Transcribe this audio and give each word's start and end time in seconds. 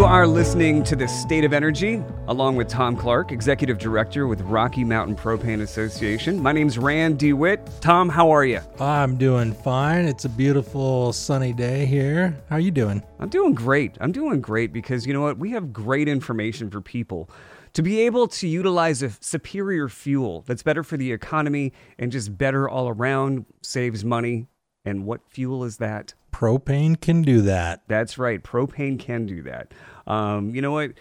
You 0.00 0.06
are 0.06 0.26
listening 0.26 0.82
to 0.84 0.96
the 0.96 1.06
State 1.06 1.44
of 1.44 1.52
Energy, 1.52 2.02
along 2.26 2.56
with 2.56 2.68
Tom 2.68 2.96
Clark, 2.96 3.32
Executive 3.32 3.76
Director 3.76 4.26
with 4.26 4.40
Rocky 4.40 4.82
Mountain 4.82 5.14
Propane 5.14 5.60
Association. 5.60 6.42
My 6.42 6.52
name's 6.52 6.78
Rand 6.78 7.18
DeWitt. 7.18 7.68
Tom, 7.82 8.08
how 8.08 8.30
are 8.30 8.46
you? 8.46 8.60
I'm 8.80 9.18
doing 9.18 9.52
fine. 9.52 10.06
It's 10.06 10.24
a 10.24 10.30
beautiful 10.30 11.12
sunny 11.12 11.52
day 11.52 11.84
here. 11.84 12.34
How 12.48 12.56
are 12.56 12.60
you 12.60 12.70
doing? 12.70 13.02
I'm 13.18 13.28
doing 13.28 13.52
great. 13.52 13.98
I'm 14.00 14.10
doing 14.10 14.40
great 14.40 14.72
because 14.72 15.06
you 15.06 15.12
know 15.12 15.20
what? 15.20 15.36
We 15.36 15.50
have 15.50 15.70
great 15.70 16.08
information 16.08 16.70
for 16.70 16.80
people 16.80 17.28
to 17.74 17.82
be 17.82 18.00
able 18.00 18.26
to 18.28 18.48
utilize 18.48 19.02
a 19.02 19.10
superior 19.20 19.90
fuel 19.90 20.44
that's 20.46 20.62
better 20.62 20.82
for 20.82 20.96
the 20.96 21.12
economy 21.12 21.74
and 21.98 22.10
just 22.10 22.38
better 22.38 22.66
all 22.66 22.88
around, 22.88 23.44
saves 23.60 24.02
money. 24.02 24.46
And 24.82 25.04
what 25.04 25.20
fuel 25.28 25.62
is 25.62 25.76
that? 25.76 26.14
Propane 26.40 26.98
can 26.98 27.20
do 27.20 27.42
that. 27.42 27.82
That's 27.86 28.16
right. 28.16 28.42
Propane 28.42 28.98
can 28.98 29.26
do 29.26 29.42
that. 29.42 29.74
Um, 30.06 30.54
you 30.54 30.62
know 30.62 30.72
what? 30.72 30.92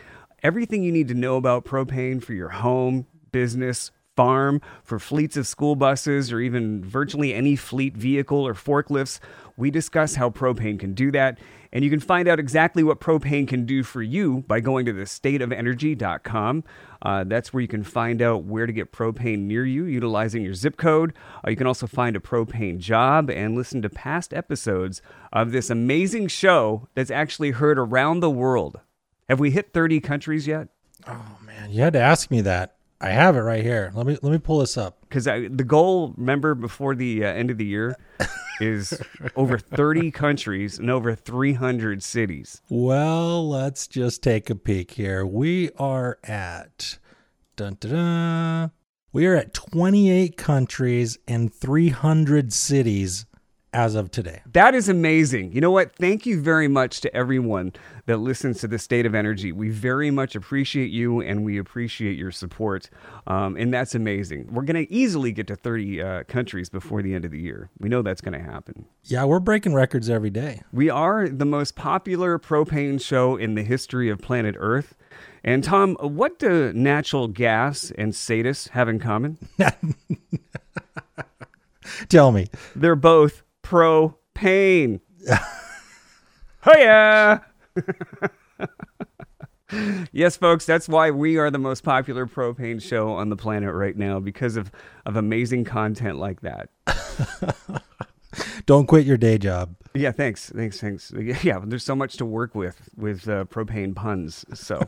Everything 0.43 0.83
you 0.83 0.91
need 0.91 1.07
to 1.07 1.13
know 1.13 1.37
about 1.37 1.63
propane 1.63 2.21
for 2.21 2.33
your 2.33 2.49
home, 2.49 3.07
business, 3.31 3.91
farm, 4.19 4.59
for 4.83 4.99
fleets 4.99 5.37
of 5.37 5.47
school 5.47 5.77
buses, 5.77 6.29
or 6.29 6.41
even 6.41 6.83
virtually 6.83 7.33
any 7.33 7.55
fleet 7.55 7.95
vehicle 7.95 8.45
or 8.45 8.53
forklifts, 8.53 9.21
we 9.55 9.71
discuss 9.71 10.15
how 10.15 10.29
propane 10.29 10.77
can 10.77 10.93
do 10.93 11.09
that. 11.09 11.39
And 11.71 11.85
you 11.85 11.89
can 11.89 12.01
find 12.01 12.27
out 12.27 12.37
exactly 12.37 12.83
what 12.83 12.99
propane 12.99 13.47
can 13.47 13.65
do 13.65 13.81
for 13.81 14.01
you 14.01 14.43
by 14.45 14.59
going 14.59 14.85
to 14.87 14.93
thestateofenergy.com. 14.93 16.65
Uh, 17.01 17.23
that's 17.23 17.53
where 17.53 17.61
you 17.61 17.69
can 17.69 17.85
find 17.85 18.21
out 18.21 18.43
where 18.43 18.65
to 18.65 18.73
get 18.73 18.91
propane 18.91 19.43
near 19.43 19.63
you 19.65 19.85
utilizing 19.85 20.43
your 20.43 20.53
zip 20.53 20.75
code. 20.75 21.13
Uh, 21.45 21.51
you 21.51 21.55
can 21.55 21.67
also 21.67 21.87
find 21.87 22.17
a 22.17 22.19
propane 22.19 22.77
job 22.77 23.29
and 23.29 23.55
listen 23.55 23.81
to 23.83 23.89
past 23.89 24.33
episodes 24.33 25.01
of 25.31 25.53
this 25.53 25.69
amazing 25.69 26.27
show 26.27 26.89
that's 26.93 27.11
actually 27.11 27.51
heard 27.51 27.79
around 27.79 28.19
the 28.19 28.29
world. 28.29 28.81
Have 29.29 29.39
we 29.39 29.51
hit 29.51 29.71
30 29.71 30.01
countries 30.01 30.45
yet? 30.45 30.67
Oh 31.07 31.37
man, 31.45 31.71
you 31.71 31.81
had 31.81 31.93
to 31.93 32.01
ask 32.01 32.29
me 32.29 32.41
that. 32.41 32.75
I 33.01 33.09
have 33.09 33.35
it 33.37 33.41
right 33.41 33.63
here. 33.63 33.91
Let 33.93 34.05
me 34.05 34.17
let 34.21 34.31
me 34.31 34.37
pull 34.39 34.59
this 34.59 34.77
up. 34.77 34.99
Because 35.01 35.23
the 35.25 35.63
goal, 35.65 36.13
remember, 36.17 36.53
before 36.53 36.95
the 36.95 37.23
uh, 37.23 37.27
end 37.27 37.49
of 37.49 37.57
the 37.57 37.65
year, 37.65 37.95
is 38.59 39.01
over 39.35 39.57
30 39.57 40.11
countries 40.11 40.79
and 40.79 40.89
over 40.89 41.15
300 41.15 42.03
cities. 42.03 42.61
Well, 42.69 43.47
let's 43.47 43.87
just 43.87 44.21
take 44.21 44.49
a 44.49 44.55
peek 44.55 44.91
here. 44.91 45.25
We 45.25 45.69
are 45.77 46.19
at 46.25 46.99
dun, 47.55 47.77
dun, 47.79 47.91
dun, 47.91 48.71
we 49.11 49.25
are 49.25 49.35
at 49.35 49.53
28 49.53 50.37
countries 50.37 51.17
and 51.27 51.53
300 51.53 52.53
cities 52.53 53.25
as 53.73 53.95
of 53.95 54.09
today. 54.09 54.41
That 54.51 54.73
is 54.73 54.89
amazing. 54.89 55.51
You 55.51 55.61
know 55.61 55.71
what? 55.71 55.95
Thank 55.95 56.25
you 56.25 56.41
very 56.41 56.67
much 56.67 57.01
to 57.01 57.15
everyone 57.15 57.73
that 58.07 58.17
listens 58.17 58.59
to 58.61 58.67
the 58.67 58.79
State 58.79 59.05
of 59.05 59.13
Energy. 59.13 59.51
We 59.51 59.69
very 59.69 60.09
much 60.09 60.35
appreciate 60.35 60.89
you 60.89 61.21
and 61.21 61.43
we 61.43 61.57
appreciate 61.57 62.17
your 62.17 62.31
support. 62.31 62.89
Um, 63.27 63.55
and 63.57 63.73
that's 63.73 63.93
amazing. 63.93 64.47
We're 64.51 64.63
going 64.63 64.85
to 64.85 64.91
easily 64.91 65.31
get 65.31 65.47
to 65.47 65.55
30 65.55 66.01
uh, 66.01 66.23
countries 66.23 66.69
before 66.69 67.01
the 67.01 67.13
end 67.13 67.25
of 67.25 67.31
the 67.31 67.39
year. 67.39 67.69
We 67.79 67.89
know 67.89 68.01
that's 68.01 68.21
going 68.21 68.37
to 68.37 68.43
happen. 68.43 68.85
Yeah, 69.03 69.25
we're 69.25 69.39
breaking 69.39 69.73
records 69.73 70.09
every 70.09 70.31
day. 70.31 70.63
We 70.73 70.89
are 70.89 71.29
the 71.29 71.45
most 71.45 71.75
popular 71.75 72.39
propane 72.39 72.99
show 73.01 73.35
in 73.35 73.55
the 73.55 73.63
history 73.63 74.09
of 74.09 74.19
planet 74.19 74.55
Earth. 74.57 74.95
And 75.43 75.63
Tom, 75.63 75.95
what 76.01 76.39
do 76.39 76.73
natural 76.73 77.27
gas 77.27 77.91
and 77.97 78.13
SATIS 78.13 78.69
have 78.69 78.89
in 78.89 78.99
common? 78.99 79.37
Tell 82.09 82.31
me. 82.31 82.47
They're 82.75 82.95
both 82.95 83.43
propane. 83.69 84.99
oh 86.65 86.77
yeah. 86.77 87.39
yes, 90.11 90.35
folks, 90.35 90.65
that's 90.65 90.89
why 90.89 91.11
we 91.11 91.37
are 91.37 91.51
the 91.51 91.59
most 91.59 91.83
popular 91.83 92.25
propane 92.25 92.81
show 92.81 93.11
on 93.11 93.29
the 93.29 93.35
planet 93.35 93.73
right 93.75 93.95
now 93.95 94.19
because 94.19 94.57
of, 94.57 94.71
of 95.05 95.15
amazing 95.15 95.65
content 95.65 96.17
like 96.17 96.41
that. 96.41 96.69
Don't 98.65 98.87
quit 98.87 99.05
your 99.05 99.17
day 99.17 99.37
job. 99.37 99.75
Yeah, 99.93 100.11
thanks, 100.11 100.49
thanks, 100.49 100.79
thanks. 100.79 101.13
Yeah, 101.43 101.59
there's 101.63 101.83
so 101.83 101.95
much 101.95 102.17
to 102.17 102.25
work 102.25 102.55
with 102.55 102.89
with 102.95 103.27
uh, 103.27 103.45
propane 103.45 103.95
puns. 103.95 104.45
So, 104.53 104.81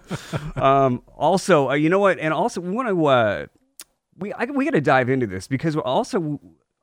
um, 0.55 1.01
also, 1.15 1.69
uh, 1.69 1.73
you 1.73 1.89
know 1.89 1.99
what? 1.99 2.19
And 2.19 2.33
also, 2.33 2.61
we 2.61 2.69
want 2.69 2.87
to 2.89 3.05
uh, 3.05 3.45
we 4.17 4.31
I, 4.33 4.45
we 4.45 4.65
got 4.65 4.71
to 4.71 4.81
dive 4.81 5.09
into 5.09 5.25
this 5.25 5.47
because 5.47 5.75
we're 5.75 5.81
also 5.81 6.39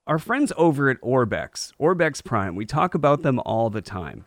our 0.08 0.18
friends 0.18 0.52
over 0.56 0.88
at 0.88 1.00
Orbex, 1.02 1.72
Orbex 1.78 2.24
Prime, 2.24 2.56
we 2.56 2.64
talk 2.64 2.94
about 2.94 3.22
them 3.22 3.38
all 3.40 3.70
the 3.70 3.82
time. 3.82 4.24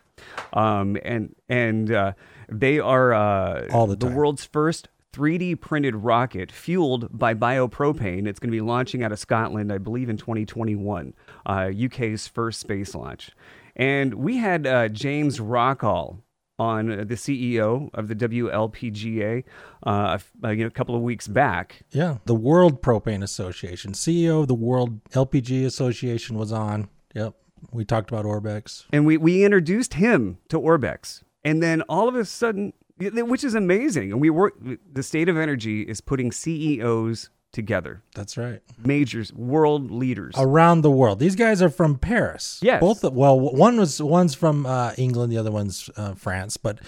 Um, 0.52 0.96
and 1.04 1.34
and 1.48 1.92
uh, 1.92 2.12
they 2.48 2.78
are 2.78 3.12
uh, 3.12 3.66
all 3.72 3.88
the, 3.88 3.96
the 3.96 4.06
world's 4.06 4.44
first 4.44 4.88
3D 5.12 5.60
printed 5.60 5.96
rocket 5.96 6.52
fueled 6.52 7.08
by 7.16 7.34
biopropane. 7.34 8.26
It's 8.26 8.38
going 8.38 8.50
to 8.50 8.56
be 8.56 8.60
launching 8.60 9.02
out 9.02 9.12
of 9.12 9.18
Scotland, 9.18 9.72
I 9.72 9.78
believe, 9.78 10.08
in 10.08 10.16
2021, 10.16 11.12
uh, 11.44 11.70
UK's 11.84 12.28
first 12.28 12.60
space 12.60 12.94
launch. 12.94 13.30
And 13.76 14.14
we 14.14 14.36
had 14.38 14.66
uh, 14.66 14.88
James 14.88 15.38
Rockall 15.38 16.20
on 16.58 16.88
the 16.88 17.14
CEO 17.14 17.90
of 17.94 18.08
the 18.08 18.14
WLPGA 18.14 19.44
uh, 19.84 20.18
you 20.44 20.56
know, 20.56 20.66
a 20.66 20.70
couple 20.70 20.94
of 20.94 21.02
weeks 21.02 21.26
back. 21.26 21.82
Yeah, 21.90 22.18
the 22.26 22.34
World 22.34 22.82
Propane 22.82 23.22
Association, 23.22 23.92
CEO 23.92 24.42
of 24.42 24.48
the 24.48 24.54
World 24.54 25.02
LPG 25.10 25.64
Association 25.64 26.36
was 26.36 26.52
on. 26.52 26.88
Yep, 27.14 27.34
we 27.70 27.84
talked 27.84 28.10
about 28.10 28.24
Orbex. 28.24 28.84
And 28.92 29.06
we, 29.06 29.16
we 29.16 29.44
introduced 29.44 29.94
him 29.94 30.38
to 30.48 30.58
Orbex. 30.58 31.22
And 31.44 31.62
then 31.62 31.82
all 31.82 32.08
of 32.08 32.14
a 32.14 32.24
sudden, 32.24 32.72
which 32.98 33.44
is 33.44 33.54
amazing. 33.54 34.12
And 34.12 34.20
we 34.20 34.30
work, 34.30 34.54
the 34.92 35.02
state 35.02 35.28
of 35.28 35.36
energy 35.36 35.82
is 35.82 36.00
putting 36.00 36.32
CEOs 36.32 37.30
together. 37.52 38.02
That's 38.14 38.36
right. 38.36 38.60
Majors, 38.78 39.32
world 39.32 39.90
leaders 39.90 40.34
around 40.36 40.80
the 40.80 40.90
world. 40.90 41.18
These 41.18 41.36
guys 41.36 41.62
are 41.62 41.68
from 41.68 41.98
Paris. 41.98 42.58
Yes. 42.62 42.80
Both. 42.80 43.04
Well, 43.04 43.38
one 43.38 43.76
was 43.76 44.02
one's 44.02 44.34
from 44.34 44.66
uh, 44.66 44.92
England, 44.96 45.32
the 45.32 45.38
other 45.38 45.50
one's 45.50 45.90
uh, 45.96 46.14
France. 46.14 46.56
But 46.56 46.78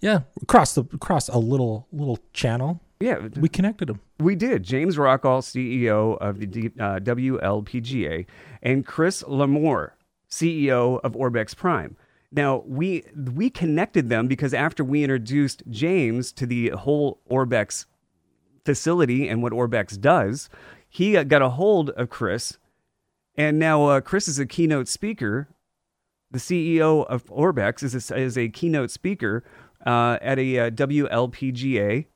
yeah, 0.00 0.20
across 0.40 0.74
the 0.74 0.84
across 0.92 1.28
a 1.28 1.38
little 1.38 1.86
little 1.92 2.18
channel. 2.32 2.80
Yeah, 3.00 3.28
we 3.36 3.48
connected 3.48 3.88
them. 3.88 4.00
We 4.20 4.36
did. 4.36 4.62
James 4.62 4.96
Rockall, 4.96 5.42
CEO 5.42 6.16
of 6.18 6.38
the 6.38 6.70
uh, 6.78 7.00
WLPGA, 7.00 8.26
and 8.62 8.86
Chris 8.86 9.24
Lamore, 9.24 9.90
CEO 10.30 11.00
of 11.02 11.14
Orbex 11.14 11.56
Prime. 11.56 11.96
Now 12.30 12.62
we 12.66 13.04
we 13.34 13.50
connected 13.50 14.08
them 14.08 14.28
because 14.28 14.54
after 14.54 14.84
we 14.84 15.02
introduced 15.02 15.64
James 15.68 16.32
to 16.32 16.46
the 16.46 16.70
whole 16.70 17.20
Orbex 17.30 17.86
facility 18.64 19.28
and 19.28 19.42
what 19.42 19.52
Orbex 19.52 20.00
does, 20.00 20.48
he 20.88 21.22
got 21.24 21.42
a 21.42 21.50
hold 21.50 21.90
of 21.90 22.10
Chris, 22.10 22.58
and 23.36 23.58
now 23.58 23.86
uh, 23.86 24.00
Chris 24.00 24.28
is 24.28 24.38
a 24.38 24.46
keynote 24.46 24.88
speaker. 24.88 25.48
The 26.30 26.38
CEO 26.38 27.06
of 27.06 27.24
Orbex 27.26 27.82
is 27.82 28.10
a, 28.10 28.16
is 28.16 28.36
a 28.36 28.48
keynote 28.48 28.90
speaker 28.90 29.44
uh, 29.86 30.18
at 30.20 30.38
a 30.38 30.58
uh, 30.58 30.70
WLPGA 30.70 32.06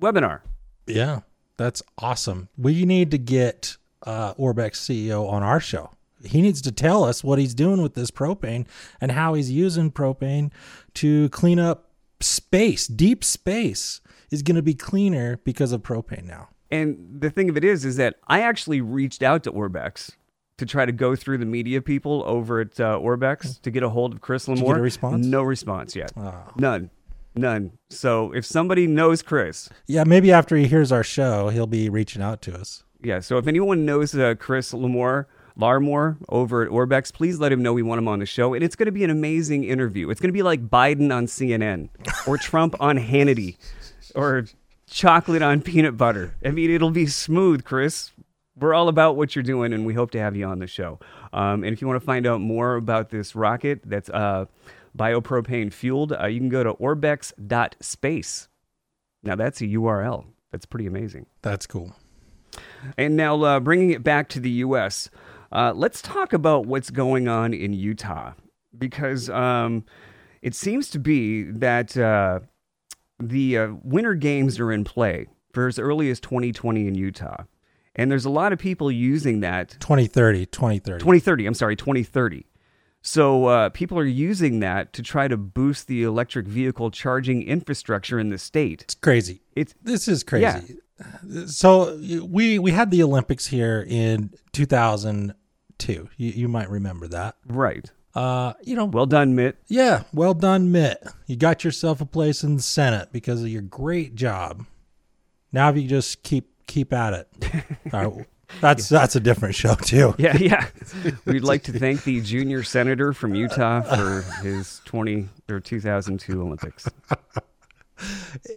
webinar. 0.00 0.40
Yeah, 0.86 1.20
that's 1.56 1.82
awesome. 1.98 2.48
We 2.56 2.84
need 2.84 3.10
to 3.10 3.18
get 3.18 3.76
uh, 4.04 4.34
Orbex 4.34 4.76
CEO 4.76 5.28
on 5.28 5.42
our 5.42 5.60
show. 5.60 5.90
He 6.24 6.40
needs 6.40 6.62
to 6.62 6.72
tell 6.72 7.04
us 7.04 7.24
what 7.24 7.38
he's 7.38 7.54
doing 7.54 7.82
with 7.82 7.94
this 7.94 8.10
propane 8.10 8.66
and 9.00 9.12
how 9.12 9.34
he's 9.34 9.50
using 9.50 9.90
propane 9.90 10.50
to 10.94 11.28
clean 11.30 11.58
up 11.58 11.90
space, 12.20 12.86
deep 12.86 13.24
space 13.24 14.00
is 14.32 14.42
going 14.42 14.56
to 14.56 14.62
be 14.62 14.74
cleaner 14.74 15.38
because 15.44 15.70
of 15.72 15.82
propane 15.82 16.24
now. 16.24 16.48
And 16.70 17.20
the 17.20 17.30
thing 17.30 17.50
of 17.50 17.56
it 17.56 17.64
is, 17.64 17.84
is 17.84 17.96
that 17.96 18.16
I 18.26 18.40
actually 18.40 18.80
reached 18.80 19.22
out 19.22 19.44
to 19.44 19.52
Orbex 19.52 20.12
to 20.56 20.66
try 20.66 20.86
to 20.86 20.92
go 20.92 21.14
through 21.14 21.38
the 21.38 21.46
media 21.46 21.82
people 21.82 22.22
over 22.26 22.60
at 22.60 22.80
uh, 22.80 22.98
Orbex 22.98 23.60
to 23.60 23.70
get 23.70 23.82
a 23.82 23.90
hold 23.90 24.14
of 24.14 24.20
Chris 24.22 24.46
Lamore. 24.46 24.68
Get 24.68 24.78
a 24.78 24.80
response? 24.80 25.26
No 25.26 25.42
response 25.42 25.94
yet. 25.94 26.12
Oh. 26.16 26.44
None. 26.56 26.90
None. 27.34 27.72
So 27.90 28.32
if 28.32 28.44
somebody 28.46 28.86
knows 28.86 29.22
Chris, 29.22 29.68
yeah, 29.86 30.04
maybe 30.04 30.32
after 30.32 30.56
he 30.56 30.66
hears 30.66 30.92
our 30.92 31.02
show, 31.02 31.50
he'll 31.50 31.66
be 31.66 31.88
reaching 31.88 32.22
out 32.22 32.42
to 32.42 32.54
us. 32.54 32.84
Yeah. 33.02 33.20
So 33.20 33.36
if 33.36 33.46
anyone 33.46 33.84
knows 33.84 34.14
uh, 34.14 34.34
Chris 34.38 34.72
Lamore, 34.72 35.26
Larmour 35.56 36.18
over 36.28 36.62
at 36.62 36.70
Orbex, 36.70 37.12
please 37.12 37.38
let 37.38 37.52
him 37.52 37.62
know 37.62 37.72
we 37.72 37.82
want 37.82 37.98
him 37.98 38.08
on 38.08 38.18
the 38.18 38.26
show. 38.26 38.54
And 38.54 38.64
it's 38.64 38.76
going 38.76 38.86
to 38.86 38.92
be 38.92 39.04
an 39.04 39.10
amazing 39.10 39.64
interview. 39.64 40.08
It's 40.08 40.20
going 40.20 40.30
to 40.30 40.32
be 40.32 40.42
like 40.42 40.68
Biden 40.68 41.14
on 41.14 41.26
CNN 41.26 41.88
or 42.26 42.38
Trump 42.38 42.76
on 42.80 42.98
Hannity 42.98 43.56
or 44.14 44.46
chocolate 44.88 45.42
on 45.42 45.62
peanut 45.62 45.96
butter. 45.96 46.34
I 46.44 46.50
mean, 46.50 46.70
it'll 46.70 46.90
be 46.90 47.06
smooth, 47.06 47.64
Chris. 47.64 48.10
We're 48.58 48.74
all 48.74 48.88
about 48.88 49.16
what 49.16 49.34
you're 49.34 49.42
doing, 49.42 49.72
and 49.72 49.86
we 49.86 49.94
hope 49.94 50.10
to 50.12 50.20
have 50.20 50.36
you 50.36 50.44
on 50.44 50.58
the 50.58 50.66
show. 50.66 50.98
Um, 51.32 51.64
and 51.64 51.72
if 51.72 51.80
you 51.80 51.88
want 51.88 52.00
to 52.00 52.04
find 52.04 52.26
out 52.26 52.40
more 52.40 52.76
about 52.76 53.10
this 53.10 53.34
rocket 53.34 53.80
that's 53.84 54.10
uh, 54.10 54.44
biopropane 54.96 55.72
fueled, 55.72 56.12
uh, 56.12 56.26
you 56.26 56.38
can 56.38 56.50
go 56.50 56.62
to 56.62 56.74
orbex.space. 56.74 58.48
Now, 59.22 59.36
that's 59.36 59.60
a 59.60 59.64
URL. 59.64 60.26
That's 60.50 60.66
pretty 60.66 60.86
amazing. 60.86 61.26
That's 61.40 61.66
cool. 61.66 61.94
And 62.98 63.16
now, 63.16 63.42
uh, 63.42 63.60
bringing 63.60 63.90
it 63.90 64.02
back 64.02 64.28
to 64.30 64.40
the 64.40 64.50
U.S., 64.50 65.08
uh, 65.50 65.72
let's 65.74 66.02
talk 66.02 66.32
about 66.32 66.66
what's 66.66 66.90
going 66.90 67.28
on 67.28 67.54
in 67.54 67.72
Utah 67.72 68.32
because 68.76 69.30
um, 69.30 69.84
it 70.40 70.54
seems 70.54 70.90
to 70.90 70.98
be 70.98 71.44
that 71.44 71.96
uh, 71.96 72.40
the 73.28 73.58
uh, 73.58 73.68
Winter 73.82 74.14
Games 74.14 74.58
are 74.58 74.72
in 74.72 74.84
play 74.84 75.28
for 75.52 75.66
as 75.66 75.78
early 75.78 76.10
as 76.10 76.20
2020 76.20 76.86
in 76.86 76.94
Utah. 76.94 77.44
And 77.94 78.10
there's 78.10 78.24
a 78.24 78.30
lot 78.30 78.52
of 78.52 78.58
people 78.58 78.90
using 78.90 79.40
that 79.40 79.76
2030, 79.80 80.46
2030. 80.46 80.98
2030, 80.98 81.46
I'm 81.46 81.54
sorry, 81.54 81.76
2030. 81.76 82.46
So 83.02 83.46
uh, 83.46 83.68
people 83.70 83.98
are 83.98 84.04
using 84.04 84.60
that 84.60 84.92
to 84.94 85.02
try 85.02 85.28
to 85.28 85.36
boost 85.36 85.88
the 85.88 86.04
electric 86.04 86.46
vehicle 86.46 86.90
charging 86.90 87.42
infrastructure 87.42 88.18
in 88.18 88.30
the 88.30 88.38
state. 88.38 88.82
It's 88.82 88.94
crazy. 88.94 89.42
It's 89.56 89.74
This 89.82 90.06
is 90.08 90.22
crazy. 90.22 90.78
So 91.46 91.98
we 92.24 92.60
we 92.60 92.70
had 92.70 92.92
the 92.92 93.02
Olympics 93.02 93.46
here 93.48 93.84
in 93.86 94.30
2002. 94.52 96.08
You, 96.16 96.30
you 96.30 96.48
might 96.48 96.70
remember 96.70 97.08
that. 97.08 97.36
right. 97.46 97.90
Uh, 98.14 98.52
you 98.62 98.76
know, 98.76 98.84
Well 98.84 99.06
done, 99.06 99.34
Mitt. 99.34 99.56
yeah, 99.68 100.02
well 100.12 100.34
done, 100.34 100.70
Mitt. 100.70 101.02
You 101.26 101.36
got 101.36 101.64
yourself 101.64 102.00
a 102.00 102.04
place 102.06 102.44
in 102.44 102.56
the 102.56 102.62
Senate 102.62 103.08
because 103.12 103.42
of 103.42 103.48
your 103.48 103.62
great 103.62 104.14
job. 104.14 104.66
Now 105.52 105.70
if 105.70 105.76
you 105.76 105.88
just 105.88 106.22
keep 106.22 106.50
keep 106.66 106.92
at 106.92 107.12
it. 107.14 107.28
All 107.92 108.04
right, 108.10 108.26
that's 108.60 108.88
that's 108.88 109.16
a 109.16 109.20
different 109.20 109.54
show 109.54 109.74
too. 109.76 110.14
Yeah, 110.18 110.36
yeah. 110.36 110.66
We'd 111.24 111.42
like 111.44 111.62
to 111.64 111.72
thank 111.78 112.04
the 112.04 112.20
junior 112.20 112.62
senator 112.62 113.12
from 113.14 113.34
Utah 113.34 113.80
for 113.82 114.22
his 114.42 114.80
20 114.84 115.28
or 115.50 115.60
2002 115.60 116.40
Olympics. 116.40 116.88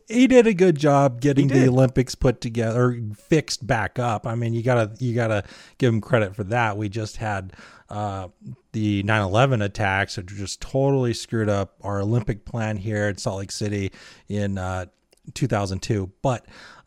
he 0.08 0.28
did 0.28 0.48
a 0.48 0.54
good 0.54 0.78
job 0.78 1.22
getting 1.22 1.48
the 1.48 1.68
Olympics 1.68 2.16
put 2.16 2.42
together, 2.42 2.82
or 2.82 3.00
fixed 3.16 3.66
back 3.68 4.00
up. 4.00 4.26
I 4.26 4.36
mean, 4.36 4.54
you 4.54 4.64
gotta 4.64 4.92
you 5.00 5.14
gotta 5.14 5.44
give 5.78 5.94
him 5.94 6.02
credit 6.02 6.36
for 6.36 6.44
that. 6.46 6.78
We 6.78 6.90
just 6.90 7.18
had 7.18 7.54
uh, 7.90 8.30
the 8.72 9.04
9/11 9.04 9.64
attacks, 9.64 10.18
which 10.18 10.28
just 10.28 10.62
totally 10.62 11.14
screwed 11.14 11.50
up 11.50 11.76
our 11.82 12.02
Olympic 12.02 12.46
plan 12.46 12.78
here 12.78 13.10
in 13.10 13.18
Salt 13.18 13.40
Lake 13.40 13.52
City 13.52 13.92
in 14.28 14.58
uh, 14.58 14.86
2002. 15.34 16.12
But 16.22 16.46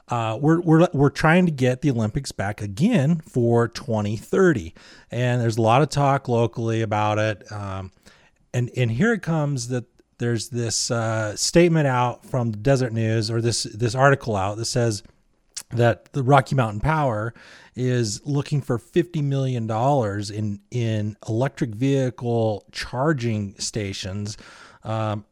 uh, 0.09 0.39
we're 0.41 0.61
we're 0.61 0.89
we're 0.93 1.11
trying 1.11 1.47
to 1.47 1.53
get 1.53 1.83
the 1.83 1.91
Olympics 1.91 2.33
back 2.33 2.61
again 2.63 3.21
for 3.21 3.69
2030, 3.69 4.75
and 5.11 5.41
there's 5.41 5.57
a 5.57 5.63
lot 5.63 5.83
of 5.83 5.89
talk 5.89 6.29
locally 6.29 6.83
about 6.83 7.19
it. 7.19 7.51
Um, 7.53 7.93
and 8.53 8.71
and 8.77 8.91
here 8.91 9.13
it 9.13 9.23
comes 9.23 9.69
that 9.69 9.85
there's 10.19 10.49
this 10.49 10.91
uh, 10.91 11.37
statement 11.37 11.87
out 11.87 12.27
from 12.27 12.53
Deseret 12.53 12.93
News 12.93 13.31
or 13.31 13.41
this 13.41 13.65
this 13.65 13.95
article 13.95 14.35
out 14.35 14.57
that 14.57 14.65
says 14.65 15.03
that 15.71 16.13
the 16.13 16.23
Rocky 16.23 16.55
Mountain 16.55 16.81
Power 16.81 17.35
is 17.75 18.25
looking 18.27 18.61
for 18.61 18.79
fifty 18.79 19.23
million 19.23 19.67
dollars 19.67 20.31
in 20.31 20.61
in 20.71 21.17
electric 21.29 21.75
vehicle 21.75 22.65
charging 22.73 23.59
stations. 23.59 24.37
Um, 24.85 25.25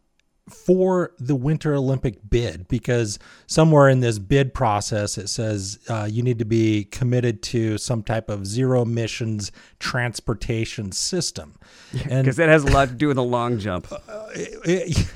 for 0.49 1.13
the 1.19 1.35
Winter 1.35 1.75
Olympic 1.75 2.19
bid, 2.31 2.69
because 2.69 3.19
somewhere 3.49 3.89
in 3.89 3.99
this 3.99 4.21
bid 4.21 4.55
process 4.55 5.19
it 5.19 5.29
says 5.29 5.81
uh, 5.89 6.07
you 6.09 6.23
need 6.23 6.39
to 6.39 6.45
be 6.45 6.85
committed 6.85 7.43
to 7.43 7.77
some 7.79 8.03
type 8.05 8.29
of 8.29 8.47
zero 8.47 8.83
emissions 8.83 9.51
transportation 9.81 10.93
system. 10.93 11.55
Because 11.93 12.37
that 12.37 12.49
has 12.49 12.63
a 12.63 12.69
lot 12.69 12.89
to 12.91 12.95
do 12.95 13.09
with 13.09 13.17
the 13.17 13.25
long 13.25 13.59
jump. 13.59 13.89
it- 14.35 15.13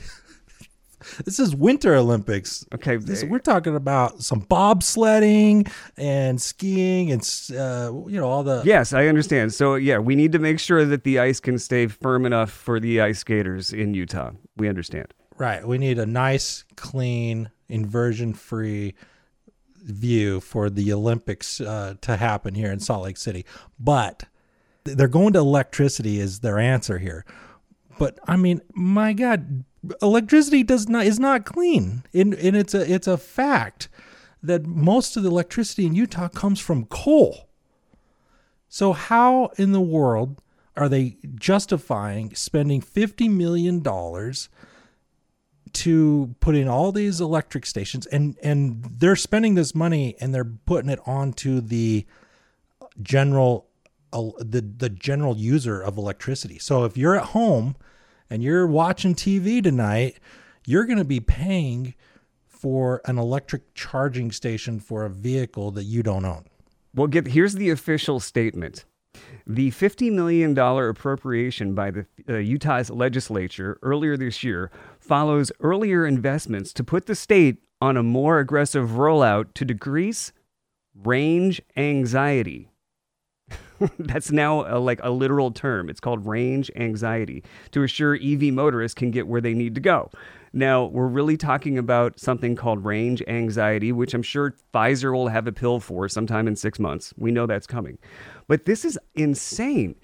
this 1.25 1.39
is 1.39 1.55
Winter 1.55 1.95
Olympics. 1.95 2.65
Okay. 2.75 2.97
This, 2.97 3.25
we're 3.25 3.39
talking 3.39 3.77
about 3.77 4.23
some 4.23 4.43
bobsledding 4.43 5.71
and 5.97 6.41
skiing 6.41 7.11
and 7.13 7.21
uh, 7.53 7.93
you 8.07 8.21
know 8.21 8.29
all 8.29 8.43
the 8.43 8.63
Yes, 8.65 8.93
I 8.93 9.07
understand. 9.07 9.53
So, 9.55 9.75
yeah, 9.75 9.99
we 9.99 10.15
need 10.15 10.33
to 10.33 10.39
make 10.39 10.59
sure 10.59 10.85
that 10.85 11.05
the 11.05 11.19
ice 11.19 11.41
can 11.41 11.59
stay 11.59 11.87
firm 11.87 12.27
enough 12.27 12.51
for 12.51 12.81
the 12.81 13.01
ice 13.01 13.19
skaters 13.21 13.73
in 13.73 13.95
Utah. 13.95 14.33
We 14.57 14.69
understand. 14.69 15.13
right. 15.39 15.67
We 15.67 15.79
need 15.79 15.99
a 15.99 16.07
nice, 16.07 16.65
clean, 16.77 17.51
inversion-free 17.69 18.95
view 19.83 20.41
for 20.41 20.69
the 20.69 20.93
Olympics 20.93 21.61
uh, 21.61 21.95
to 22.03 22.17
happen 22.17 22.55
here 22.55 22.71
in 22.71 22.81
Salt 22.81 23.05
Lake 23.05 23.17
City. 23.17 23.47
But 23.79 24.25
they're 24.85 25.09
going 25.09 25.33
to 25.33 25.39
electricity 25.39 26.21
is 26.21 26.41
their 26.41 26.59
answer 26.59 26.99
here. 26.99 27.25
But 27.99 28.19
I 28.27 28.37
mean, 28.37 28.61
my 28.75 29.13
God, 29.13 29.65
electricity 30.03 30.63
does 30.63 30.89
not 30.89 31.07
is 31.07 31.19
not 31.19 31.45
clean, 31.45 32.05
and, 32.13 32.35
and 32.35 32.57
it's 32.57 32.75
a 32.75 32.93
it's 32.93 33.07
a 33.07 33.17
fact 33.17 33.89
that 34.43 34.67
most 34.67 35.17
of 35.17 35.23
the 35.23 35.29
electricity 35.31 35.87
in 35.87 35.95
Utah 35.95 36.29
comes 36.29 36.61
from 36.61 36.87
coal. 36.87 37.49
So 38.69 38.93
how 38.93 39.51
in 39.57 39.73
the 39.73 39.81
world 39.81 40.41
are 40.77 40.89
they 40.89 41.17
justifying 41.35 42.35
spending 42.35 42.81
fifty 42.81 43.29
million 43.29 43.81
dollars 43.81 44.49
to 45.73 46.35
put 46.41 46.55
in 46.55 46.69
all 46.69 46.91
these 46.93 47.21
electric 47.21 47.65
stations 47.65 48.07
and 48.07 48.37
and 48.43 48.85
they're 48.99 49.17
spending 49.17 49.55
this 49.55 49.75
money 49.75 50.17
and 50.21 50.35
they're 50.35 50.45
putting 50.45 50.91
it 50.91 50.99
onto 51.07 51.61
the 51.61 52.05
general 53.01 53.69
uh, 54.13 54.31
the 54.39 54.61
the 54.61 54.89
general 54.89 55.37
user 55.37 55.81
of 55.81 55.97
electricity. 55.97 56.59
So 56.59 56.85
if 56.85 56.97
you're 56.97 57.17
at 57.17 57.27
home 57.27 57.77
and 58.31 58.43
you're 58.43 58.67
watching 58.67 59.15
TV 59.15 59.63
tonight, 59.63 60.19
you're 60.65 60.87
going 60.87 60.99
to 60.99 61.05
be 61.05 61.21
paying 61.21 61.95
for 62.47 63.01
an 63.07 63.19
electric 63.19 63.75
charging 63.75 64.31
station 64.31 64.79
for 64.79 65.05
a 65.05 65.11
vehicle 65.11 65.71
that 65.73 65.85
you 65.85 66.03
don't 66.03 66.25
own. 66.25 66.45
Well, 66.95 67.07
get 67.07 67.29
here's 67.29 67.55
the 67.55 67.71
official 67.71 68.21
statement. 68.21 68.85
The 69.47 69.71
$50 69.71 70.13
million 70.13 70.57
appropriation 70.57 71.75
by 71.75 71.91
the 71.91 72.07
uh, 72.29 72.37
Utah's 72.37 72.91
legislature 72.91 73.79
earlier 73.83 74.17
this 74.17 74.45
year 74.45 74.71
follows 75.01 75.51
earlier 75.61 76.07
investments 76.07 76.73
to 76.75 76.85
put 76.85 77.07
the 77.07 77.15
state 77.15 77.57
on 77.81 77.97
a 77.97 78.03
more 78.03 78.39
aggressive 78.39 78.91
rollout 78.91 79.55
to 79.55 79.65
decrease 79.65 80.33
range 80.95 81.63
anxiety. 81.77 82.71
That's 83.99 84.31
now 84.31 84.65
a, 84.67 84.79
like 84.79 85.01
a 85.03 85.11
literal 85.11 85.51
term. 85.51 85.89
It's 85.89 86.01
called 86.01 86.27
range 86.27 86.71
anxiety 86.77 87.43
to 87.73 87.83
assure 87.83 88.15
EV 88.17 88.53
motorists 88.53 88.95
can 88.95 89.11
get 89.11 89.27
where 89.27 89.41
they 89.41 89.55
need 89.55 89.75
to 89.75 89.81
go. 89.81 90.11
Now, 90.53 90.85
we're 90.87 91.07
really 91.07 91.37
talking 91.37 91.79
about 91.79 92.19
something 92.19 92.57
called 92.57 92.85
range 92.85 93.23
anxiety, 93.29 93.93
which 93.93 94.15
I'm 94.15 94.23
sure 94.23 94.55
Pfizer 94.75 95.13
will 95.13 95.29
have 95.29 95.47
a 95.47 95.53
pill 95.53 95.79
for 95.81 96.09
sometime 96.09 96.49
in 96.49 96.57
six 96.57 96.79
months. 96.79 97.15
We 97.17 97.31
know 97.31 97.47
that's 97.47 97.67
coming. 97.69 97.99
But 98.49 98.65
this 98.65 98.85
is 98.85 98.99
insane. 99.15 99.95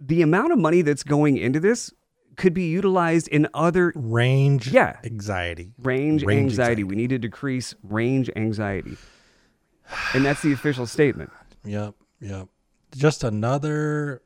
The 0.00 0.20
amount 0.22 0.52
of 0.52 0.58
money 0.58 0.82
that's 0.82 1.04
going 1.04 1.36
into 1.36 1.60
this 1.60 1.92
could 2.36 2.52
be 2.52 2.64
utilized 2.64 3.28
in 3.28 3.46
other 3.54 3.92
Range 3.94 4.66
Yeah. 4.66 4.96
anxiety. 5.04 5.72
range, 5.78 6.24
Range 6.24 6.50
anxiety. 6.50 6.82
We 6.82 6.96
need 6.96 7.10
to 7.10 7.18
decrease 7.18 7.76
range 7.84 8.28
anxiety. 8.34 8.96
And 10.12 10.24
that's 10.24 10.42
the 10.42 10.52
official 10.52 10.86
statement. 10.86 11.30
Yep, 11.64 11.94
yep. 12.20 12.48
Just 12.94 13.24
another 13.24 14.22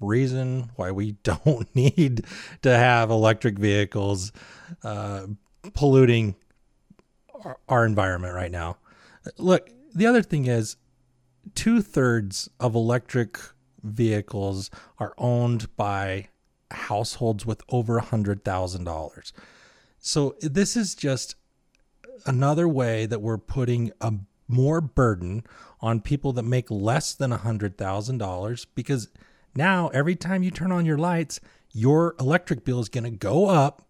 reason 0.00 0.70
why 0.76 0.90
we 0.90 1.12
don't 1.22 1.74
need 1.74 2.24
to 2.62 2.76
have 2.76 3.10
electric 3.10 3.58
vehicles 3.58 4.32
uh, 4.82 5.26
polluting 5.74 6.34
our, 7.44 7.58
our 7.68 7.86
environment 7.86 8.34
right 8.34 8.50
now. 8.50 8.76
Look, 9.36 9.70
the 9.94 10.06
other 10.06 10.22
thing 10.22 10.46
is 10.46 10.76
two 11.54 11.82
thirds 11.82 12.48
of 12.60 12.74
electric 12.74 13.38
vehicles 13.82 14.70
are 14.98 15.14
owned 15.18 15.74
by 15.76 16.28
households 16.70 17.46
with 17.46 17.62
over 17.68 17.98
a 17.98 18.02
hundred 18.02 18.44
thousand 18.44 18.84
dollars. 18.84 19.32
So 19.98 20.36
this 20.40 20.76
is 20.76 20.94
just 20.94 21.36
another 22.26 22.68
way 22.68 23.06
that 23.06 23.20
we're 23.20 23.38
putting 23.38 23.92
a 24.00 24.14
more 24.46 24.80
burden 24.80 25.44
on 25.80 26.00
people 26.00 26.32
that 26.32 26.42
make 26.42 26.70
less 26.70 27.14
than 27.14 27.32
a 27.32 27.38
hundred 27.38 27.76
thousand 27.76 28.18
dollars 28.18 28.64
because 28.74 29.08
now 29.54 29.88
every 29.88 30.16
time 30.16 30.42
you 30.42 30.50
turn 30.50 30.72
on 30.72 30.86
your 30.86 30.98
lights, 30.98 31.40
your 31.72 32.14
electric 32.18 32.64
bill 32.64 32.80
is 32.80 32.88
going 32.88 33.04
to 33.04 33.10
go 33.10 33.46
up 33.46 33.88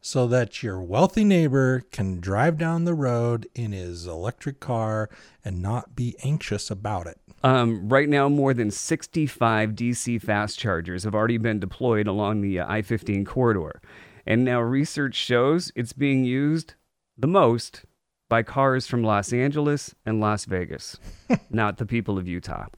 so 0.00 0.26
that 0.26 0.62
your 0.62 0.80
wealthy 0.80 1.24
neighbor 1.24 1.82
can 1.92 2.20
drive 2.20 2.56
down 2.56 2.84
the 2.84 2.94
road 2.94 3.46
in 3.54 3.72
his 3.72 4.06
electric 4.06 4.58
car 4.58 5.10
and 5.44 5.60
not 5.60 5.94
be 5.94 6.16
anxious 6.22 6.70
about 6.70 7.06
it. 7.06 7.18
Um, 7.42 7.88
right 7.88 8.08
now, 8.08 8.28
more 8.28 8.54
than 8.54 8.70
65 8.70 9.70
DC 9.70 10.20
fast 10.22 10.58
chargers 10.58 11.04
have 11.04 11.14
already 11.14 11.38
been 11.38 11.58
deployed 11.58 12.06
along 12.06 12.40
the 12.40 12.60
I 12.60 12.82
15 12.82 13.24
corridor. 13.24 13.80
And 14.26 14.44
now 14.44 14.60
research 14.60 15.14
shows 15.14 15.72
it's 15.74 15.92
being 15.92 16.24
used 16.24 16.74
the 17.16 17.26
most 17.26 17.84
by 18.30 18.42
cars 18.42 18.86
from 18.86 19.02
Los 19.02 19.34
Angeles 19.34 19.94
and 20.06 20.20
Las 20.20 20.46
Vegas, 20.46 20.96
not 21.50 21.76
the 21.76 21.84
people 21.84 22.16
of 22.16 22.26
Utah. 22.26 22.68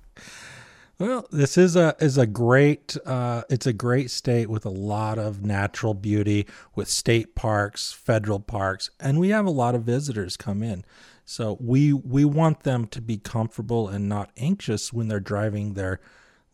Well, 0.99 1.27
this 1.31 1.59
is 1.59 1.77
a 1.77 1.95
is 2.01 2.19
a 2.19 2.27
great 2.27 2.97
uh, 3.05 3.43
it's 3.49 3.67
a 3.67 3.73
great 3.73 4.11
state 4.11 4.49
with 4.49 4.65
a 4.65 4.71
lot 4.71 5.19
of 5.19 5.45
natural 5.45 5.95
beauty, 5.95 6.47
with 6.75 6.89
state 6.89 7.35
parks, 7.35 7.93
federal 7.93 8.41
parks, 8.41 8.91
and 8.99 9.21
we 9.21 9.29
have 9.29 9.47
a 9.47 9.51
lot 9.51 9.75
of 9.75 9.83
visitors 9.83 10.37
come 10.37 10.63
in. 10.63 10.85
So 11.25 11.57
we 11.61 11.93
we 11.93 12.25
want 12.25 12.63
them 12.63 12.87
to 12.89 13.01
be 13.01 13.19
comfortable 13.19 13.89
and 13.89 14.09
not 14.09 14.31
anxious 14.37 14.93
when 14.93 15.09
they're 15.09 15.21
driving 15.21 15.75
their 15.75 16.01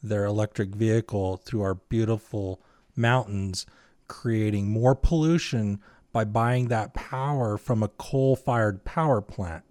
their 0.03 0.25
electric 0.25 0.75
vehicle 0.75 1.37
through 1.39 1.63
our 1.63 1.75
beautiful 1.75 2.61
mountains, 2.97 3.65
creating 4.09 4.71
more 4.71 4.95
pollution 4.95 5.81
by 6.13 6.25
buying 6.25 6.69
that 6.69 6.95
power 6.95 7.57
from 7.57 7.83
a 7.83 7.89
coal-fired 7.89 8.85
power 8.85 9.21
plant. 9.21 9.65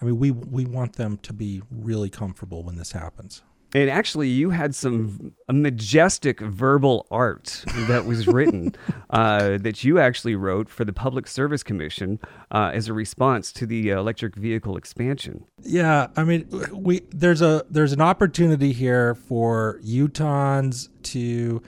I 0.00 0.04
mean, 0.04 0.18
we 0.18 0.30
we 0.30 0.64
want 0.66 0.94
them 0.94 1.18
to 1.18 1.32
be 1.32 1.62
really 1.70 2.10
comfortable 2.10 2.62
when 2.62 2.76
this 2.76 2.92
happens. 2.92 3.42
And 3.74 3.90
actually, 3.90 4.28
you 4.28 4.50
had 4.50 4.72
some 4.72 5.34
majestic 5.50 6.38
verbal 6.40 7.08
art 7.10 7.64
that 7.88 8.04
was 8.04 8.28
written 8.28 8.76
uh, 9.10 9.58
that 9.58 9.82
you 9.82 9.98
actually 9.98 10.36
wrote 10.36 10.68
for 10.68 10.84
the 10.84 10.92
Public 10.92 11.26
Service 11.26 11.64
Commission 11.64 12.20
uh, 12.52 12.70
as 12.72 12.88
a 12.88 12.92
response 12.92 13.52
to 13.52 13.66
the 13.66 13.90
electric 13.90 14.36
vehicle 14.36 14.76
expansion. 14.76 15.44
Yeah, 15.62 16.06
I 16.16 16.22
mean, 16.22 16.48
we 16.72 17.00
there's 17.10 17.42
a 17.42 17.66
there's 17.68 17.92
an 17.92 18.00
opportunity 18.00 18.72
here 18.72 19.16
for 19.16 19.80
Utahns 19.84 20.88
to 21.02 21.60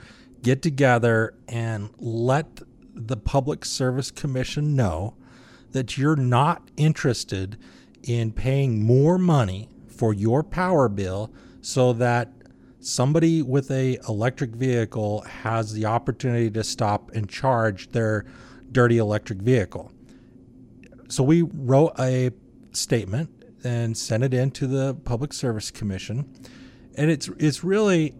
get 0.43 0.61
together 0.61 1.33
and 1.49 1.89
let 1.99 2.61
the 2.97 3.17
Public 3.17 3.63
Service 3.65 4.11
Commission 4.11 4.75
know 4.75 5.15
that 5.71 5.97
you're 5.97 6.15
not 6.15 6.69
interested 6.77 7.57
in 8.03 8.31
paying 8.31 8.83
more 8.83 9.17
money 9.17 9.69
for 9.87 10.13
your 10.13 10.43
power 10.43 10.89
bill 10.89 11.31
so 11.61 11.93
that 11.93 12.31
somebody 12.79 13.41
with 13.41 13.69
a 13.71 13.99
electric 14.07 14.51
vehicle 14.51 15.21
has 15.21 15.73
the 15.73 15.85
opportunity 15.85 16.49
to 16.49 16.63
stop 16.63 17.11
and 17.13 17.29
charge 17.29 17.89
their 17.89 18.25
dirty 18.71 18.97
electric 18.97 19.39
vehicle. 19.39 19.91
So 21.09 21.23
we 21.23 21.41
wrote 21.41 21.93
a 21.99 22.31
statement 22.71 23.29
and 23.63 23.97
sent 23.97 24.23
it 24.23 24.33
in 24.33 24.51
to 24.51 24.67
the 24.67 24.95
Public 24.95 25.33
Service 25.33 25.71
Commission, 25.71 26.31
and 26.95 27.09
it's 27.09 27.29
it's 27.39 27.63
really 27.63 28.13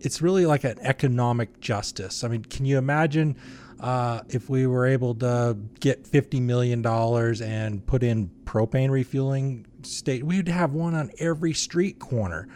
it's 0.00 0.20
really 0.20 0.46
like 0.46 0.64
an 0.64 0.78
economic 0.80 1.60
justice. 1.60 2.24
I 2.24 2.28
mean, 2.28 2.44
can 2.44 2.64
you 2.64 2.78
imagine 2.78 3.36
uh, 3.82 4.20
if 4.28 4.48
we 4.48 4.66
were 4.66 4.86
able 4.86 5.14
to 5.16 5.56
get 5.80 6.06
fifty 6.06 6.40
million 6.40 6.80
dollars 6.80 7.42
and 7.42 7.84
put 7.86 8.02
in 8.02 8.30
propane 8.44 8.90
refueling 8.90 9.66
state? 9.82 10.24
We'd 10.24 10.48
have 10.48 10.72
one 10.72 10.94
on 10.94 11.10
every 11.18 11.52
street 11.52 11.98
corner. 11.98 12.48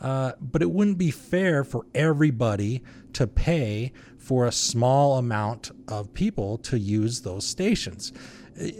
Uh, 0.00 0.32
but 0.40 0.62
it 0.62 0.70
wouldn't 0.70 0.98
be 0.98 1.10
fair 1.10 1.64
for 1.64 1.84
everybody 1.94 2.82
to 3.14 3.26
pay 3.26 3.92
for 4.16 4.46
a 4.46 4.52
small 4.52 5.18
amount 5.18 5.70
of 5.88 6.12
people 6.14 6.58
to 6.58 6.78
use 6.78 7.22
those 7.22 7.44
stations. 7.44 8.12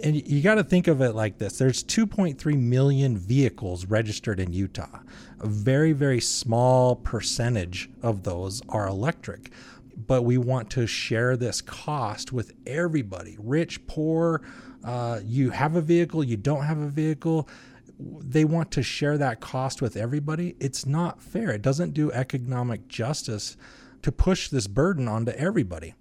And 0.03 0.17
you 0.29 0.43
got 0.43 0.57
to 0.57 0.65
think 0.65 0.89
of 0.89 1.01
it 1.01 1.15
like 1.15 1.39
this 1.39 1.59
there's 1.59 1.85
2.3 1.85 2.59
million 2.59 3.17
vehicles 3.17 3.87
registered 3.87 4.41
in 4.41 4.53
Utah. 4.53 5.01
A 5.41 5.47
very, 5.47 5.93
very 5.93 6.21
small 6.21 6.97
percentage 6.97 7.89
of 8.03 8.25
those 8.25 8.61
are 8.69 8.89
electric. 8.89 9.51
But 10.07 10.23
we 10.23 10.39
want 10.39 10.71
to 10.71 10.87
share 10.87 11.37
this 11.37 11.61
cost 11.61 12.33
with 12.33 12.53
everybody 12.67 13.37
rich, 13.41 13.87
poor. 13.87 14.43
Uh, 14.85 15.21
you 15.25 15.51
have 15.51 15.75
a 15.75 15.81
vehicle, 15.81 16.23
you 16.23 16.37
don't 16.37 16.65
have 16.65 16.79
a 16.79 16.89
vehicle 16.89 17.49
they 17.99 18.45
want 18.45 18.71
to 18.73 18.83
share 18.83 19.19
that 19.19 19.41
cost 19.41 19.83
with 19.83 19.97
everybody. 19.97 20.57
It's 20.61 20.87
not 20.87 21.21
fair. 21.21 21.51
It 21.51 21.63
doesn't 21.63 21.95
do 21.95 22.13
economic 22.13 22.87
justice 22.89 23.57
to 24.03 24.13
push 24.13 24.49
this 24.49 24.67
burden 24.67 25.09
onto 25.09 25.33
everybody. 25.33 25.95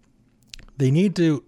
They 0.77 0.91
need 0.91 1.15
to 1.15 1.43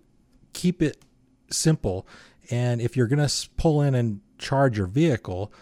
keep 0.53 0.81
it 0.81 1.03
simple. 1.51 2.07
And 2.49 2.81
if 2.81 2.97
you're 2.97 3.07
going 3.07 3.27
to 3.27 3.49
pull 3.57 3.81
in 3.81 3.93
and 3.93 4.21
charge 4.39 4.77
your 4.77 4.87
vehicle, 4.87 5.53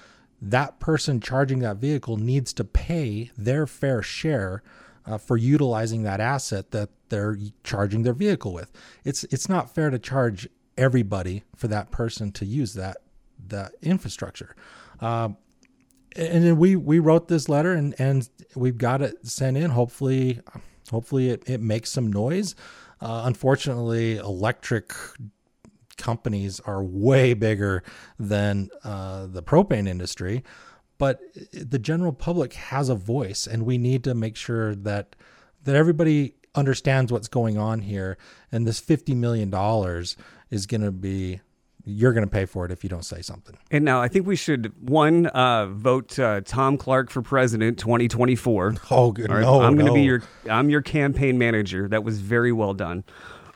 that 0.41 0.79
person 0.79 1.19
charging 1.19 1.59
that 1.59 1.77
vehicle 1.77 2.15
needs 2.15 2.53
to 2.53 2.63
pay 2.63 3.31
their 3.37 3.67
fair 3.67 4.01
share 4.01 4.63
uh, 5.07 5.17
for 5.17 5.37
utilizing 5.37 6.03
that 6.03 6.19
asset 6.19 6.71
that 6.71 6.89
they're 7.09 7.37
charging 7.63 8.03
their 8.03 8.13
vehicle 8.13 8.53
with. 8.53 8.71
It's 9.03 9.23
it's 9.25 9.47
not 9.47 9.73
fair 9.73 9.89
to 9.89 9.99
charge 9.99 10.47
everybody 10.77 11.43
for 11.55 11.67
that 11.69 11.89
person 11.91 12.31
to 12.33 12.45
use 12.45 12.73
that 12.73 12.97
the 13.47 13.71
infrastructure. 13.81 14.55
Uh, 14.99 15.29
and 16.15 16.43
then 16.43 16.57
we 16.57 16.75
we 16.75 16.99
wrote 16.99 17.27
this 17.27 17.47
letter 17.47 17.73
and 17.73 17.95
and 17.99 18.29
we've 18.55 18.77
got 18.77 19.01
it 19.01 19.25
sent 19.25 19.57
in. 19.57 19.71
Hopefully, 19.71 20.41
hopefully 20.91 21.29
it, 21.29 21.43
it 21.47 21.61
makes 21.61 21.91
some 21.91 22.11
noise. 22.11 22.55
Uh, 22.99 23.23
unfortunately, 23.25 24.17
electric 24.17 24.91
companies 25.97 26.59
are 26.61 26.83
way 26.83 27.33
bigger 27.33 27.83
than 28.19 28.69
uh, 28.83 29.27
the 29.27 29.43
propane 29.43 29.87
industry, 29.87 30.43
but 30.97 31.21
the 31.51 31.79
general 31.79 32.13
public 32.13 32.53
has 32.53 32.89
a 32.89 32.95
voice, 32.95 33.47
and 33.47 33.63
we 33.63 33.77
need 33.77 34.03
to 34.05 34.13
make 34.13 34.35
sure 34.35 34.75
that 34.75 35.15
that 35.63 35.75
everybody 35.75 36.33
understands 36.55 37.11
what's 37.11 37.27
going 37.27 37.57
on 37.57 37.81
here. 37.81 38.17
And 38.51 38.65
this 38.65 38.79
fifty 38.79 39.15
million 39.15 39.49
dollars 39.49 40.15
is 40.49 40.65
going 40.65 40.81
to 40.81 40.91
be 40.91 41.41
you're 41.87 42.11
going 42.11 42.25
to 42.25 42.29
pay 42.29 42.45
for 42.45 42.65
it 42.65 42.71
if 42.71 42.83
you 42.83 42.89
don't 42.89 43.05
say 43.05 43.21
something. 43.21 43.57
And 43.71 43.85
now 43.85 44.01
I 44.01 44.09
think 44.09 44.27
we 44.27 44.35
should 44.35 44.73
one 44.89 45.27
uh, 45.27 45.67
vote 45.67 46.19
uh, 46.19 46.41
Tom 46.41 46.77
Clark 46.77 47.09
for 47.09 47.21
president 47.21 47.79
2024. 47.79 48.75
Oh, 48.91 49.11
good. 49.11 49.31
Right? 49.31 49.41
No, 49.41 49.61
I'm 49.61 49.75
going 49.75 49.85
to 49.85 49.91
no. 49.91 49.93
be 49.93 50.03
your 50.03 50.21
I'm 50.49 50.69
your 50.69 50.81
campaign 50.81 51.37
manager. 51.37 51.87
That 51.87 52.03
was 52.03 52.19
very 52.19 52.51
well 52.51 52.73
done. 52.73 53.03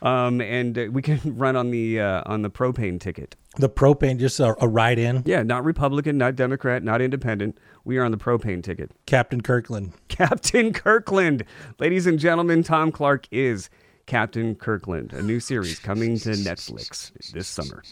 Um, 0.00 0.40
and 0.40 0.78
uh, 0.78 0.86
we 0.90 1.02
can 1.02 1.20
run 1.36 1.56
on 1.56 1.70
the 1.70 2.00
uh, 2.00 2.22
on 2.26 2.42
the 2.42 2.50
propane 2.50 2.98
ticket. 2.98 3.36
The 3.56 3.68
propane, 3.68 4.18
just 4.18 4.40
a, 4.40 4.54
a 4.62 4.68
ride 4.68 4.98
in. 4.98 5.22
Yeah, 5.26 5.42
not 5.42 5.64
Republican, 5.64 6.16
not 6.16 6.36
Democrat, 6.36 6.82
not 6.82 7.02
Independent. 7.02 7.58
We 7.84 7.98
are 7.98 8.04
on 8.04 8.10
the 8.10 8.16
propane 8.16 8.62
ticket. 8.62 8.92
Captain 9.06 9.42
Kirkland. 9.42 9.92
Captain 10.08 10.72
Kirkland, 10.72 11.44
ladies 11.78 12.06
and 12.06 12.18
gentlemen, 12.18 12.62
Tom 12.62 12.90
Clark 12.90 13.26
is 13.30 13.68
Captain 14.06 14.54
Kirkland, 14.54 15.12
a 15.12 15.22
new 15.22 15.38
series 15.38 15.78
coming 15.78 16.18
to 16.20 16.30
Netflix 16.30 17.12
this 17.32 17.46
summer. 17.46 17.82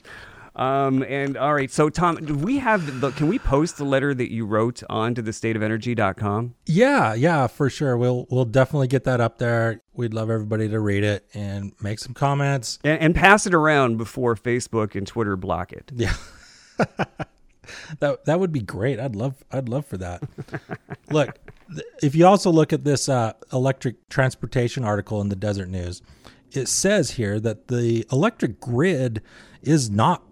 Um, 0.57 1.03
and 1.05 1.37
all 1.37 1.55
right, 1.55 1.71
so 1.71 1.89
Tom, 1.89 2.17
do 2.17 2.35
we 2.35 2.59
have 2.59 3.01
the? 3.01 3.11
Can 3.13 3.29
we 3.29 3.39
post 3.39 3.77
the 3.77 3.85
letter 3.85 4.13
that 4.15 4.33
you 4.33 4.45
wrote 4.45 4.83
onto 4.91 5.23
the 5.23 5.31
stateofenergy.com? 5.31 6.55
Yeah, 6.67 7.15
yeah, 7.15 7.47
for 7.47 7.71
sure. 7.71 7.97
We'll 7.97 8.27
we'll 8.31 8.45
definitely 8.45 8.89
get 8.89 9.05
that 9.05 9.21
up 9.21 9.39
there. 9.39 9.83
We'd 9.93 10.13
love 10.13 10.29
everybody 10.29 10.69
to 10.69 10.81
read 10.81 11.05
it 11.05 11.27
and 11.35 11.73
make 11.81 11.99
some 12.01 12.15
comments 12.15 12.79
and, 12.83 13.01
and 13.01 13.15
pass 13.15 13.47
it 13.47 13.55
around 13.55 13.97
before 13.97 14.35
Facebook 14.35 14.95
and 14.95 15.07
Twitter 15.07 15.37
block 15.37 15.73
it. 15.73 15.93
Yeah. 15.95 16.15
that 18.01 18.25
that 18.25 18.41
would 18.41 18.53
be 18.53 18.61
great. 18.61 18.99
I'd 18.99 19.15
love 19.17 19.45
I'd 19.53 19.69
love 19.69 19.87
for 19.87 19.99
that. 19.99 20.23
Look, 21.11 21.39
if 22.03 22.15
you 22.15 22.27
also 22.27 22.51
look 22.51 22.73
at 22.73 22.85
this 22.85 23.09
uh, 23.09 23.35
electric 23.53 24.09
transportation 24.09 24.85
article 24.85 25.21
in 25.21 25.29
the 25.29 25.37
Deseret 25.37 25.69
News, 25.69 26.03
it 26.53 26.69
says 26.69 27.13
here 27.13 27.39
that 27.41 27.69
the 27.69 28.05
electric 28.11 28.61
grid 28.61 29.23
is 29.63 29.91
not 29.91 30.23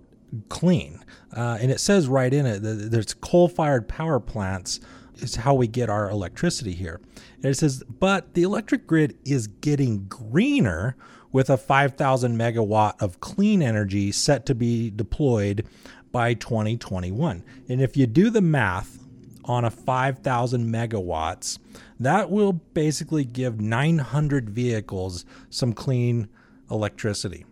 clean. 0.49 1.04
Uh, 1.37 1.58
and 1.61 1.70
it 1.70 1.80
says 1.80 2.08
right 2.08 2.32
in 2.32 2.47
it 2.47 2.62
that 2.62 2.90
there's 2.90 3.14
coal 3.14 3.49
fired 3.49 3.88
power 3.88 4.20
plants 4.20 4.80
is 5.16 5.37
how 5.37 5.54
we 5.54 5.66
get 5.66 5.90
our 5.90 6.08
electricity 6.11 6.73
here. 6.73 7.00
And 7.37 7.47
it 7.47 7.56
says, 7.56 7.82
but 7.99 8.35
the 8.35 8.42
electric 8.42 8.87
grid 8.87 9.18
is 9.25 9.47
getting 9.47 10.04
greener 10.04 10.97
with 11.32 11.50
a 11.50 11.56
5,000 11.56 12.37
megawatt 12.37 13.00
of 13.00 13.20
clean 13.20 13.62
energy 13.62 14.12
set 14.12 14.47
to 14.47 14.54
be 14.54 14.90
deployed 14.90 15.66
by 16.11 16.35
2021. 16.35 17.44
And 17.68 17.82
if 17.82 17.97
you 17.97 18.06
do 18.06 18.30
the 18.30 18.40
math 18.40 18.99
on 19.44 19.64
a 19.64 19.70
5,000 19.70 20.66
megawatts, 20.66 21.58
that 22.00 22.30
will 22.30 22.52
basically 22.52 23.25
give 23.25 23.61
900 23.61 24.50
vehicles 24.50 25.25
some 25.50 25.73
clean 25.73 26.28
electricity. 26.70 27.44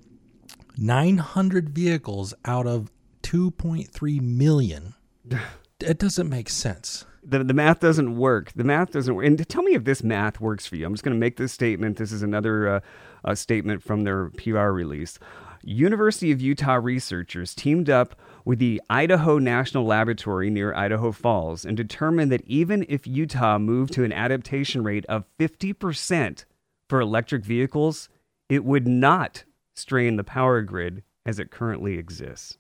900 0.79 1.71
vehicles 1.71 2.35
out 2.45 2.67
of 2.67 2.91
2.3 3.23 4.21
million. 4.21 4.95
It 5.79 5.99
doesn't 5.99 6.31
make 6.31 6.49
sense. 6.49 7.05
The, 7.23 7.45
the 7.45 7.53
math 7.53 7.81
doesn't 7.81 8.17
work. 8.17 8.51
The 8.57 8.65
math 8.65 8.93
doesn't 8.93 9.15
work. 9.15 9.27
And 9.27 9.47
tell 9.47 9.63
me 9.63 9.75
if 9.75 9.85
this 9.85 10.03
math 10.03 10.41
works 10.41 10.67
for 10.67 10.77
you. 10.77 10.87
I'm 10.87 10.95
just 10.95 11.05
going 11.05 11.15
to 11.15 11.21
make 11.21 11.37
this 11.37 11.53
statement. 11.53 11.99
This 11.99 12.13
is 12.13 12.23
another 12.23 12.81
uh, 13.23 13.35
statement 13.35 13.83
from 13.83 14.05
their 14.05 14.31
PR 14.31 14.71
release. 14.71 15.19
University 15.63 16.33
of 16.33 16.41
Utah 16.41 16.77
researchers 16.77 17.55
teamed 17.55 17.91
up 17.91 18.19
with 18.47 18.59
the 18.59 18.81
Idaho 18.89 19.39
National 19.39 19.85
Laboratory 19.85 20.49
near 20.49 20.73
Idaho 20.75 21.13
Falls 21.13 21.67
and 21.67 21.77
determined 21.77 22.33
that 22.33 22.47
even 22.47 22.87
if 22.89 23.07
Utah 23.07 23.59
moved 23.59 23.93
to 23.95 24.05
an 24.05 24.13
adaptation 24.13 24.85
rate 24.85 25.05
of 25.07 25.25
50% 25.39 26.45
for 26.89 27.01
electric 27.01 27.45
vehicles, 27.45 28.09
it 28.49 28.65
would 28.65 28.87
not 28.87 29.45
strain 29.77 30.17
the 30.17 30.25
power 30.25 30.63
grid 30.63 31.03
as 31.25 31.39
it 31.39 31.51
currently 31.51 31.99
exists. 31.99 32.59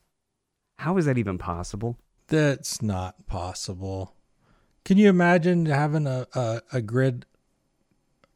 How 0.79 0.97
is 0.97 1.07
that 1.07 1.19
even 1.19 1.39
possible? 1.39 1.99
That's 2.29 2.83
not 2.83 3.27
possible. 3.27 4.15
Can 4.85 4.99
you 4.99 5.09
imagine 5.09 5.67
having 5.67 6.07
a, 6.07 6.27
a, 6.35 6.61
a 6.73 6.83
grid 6.83 7.27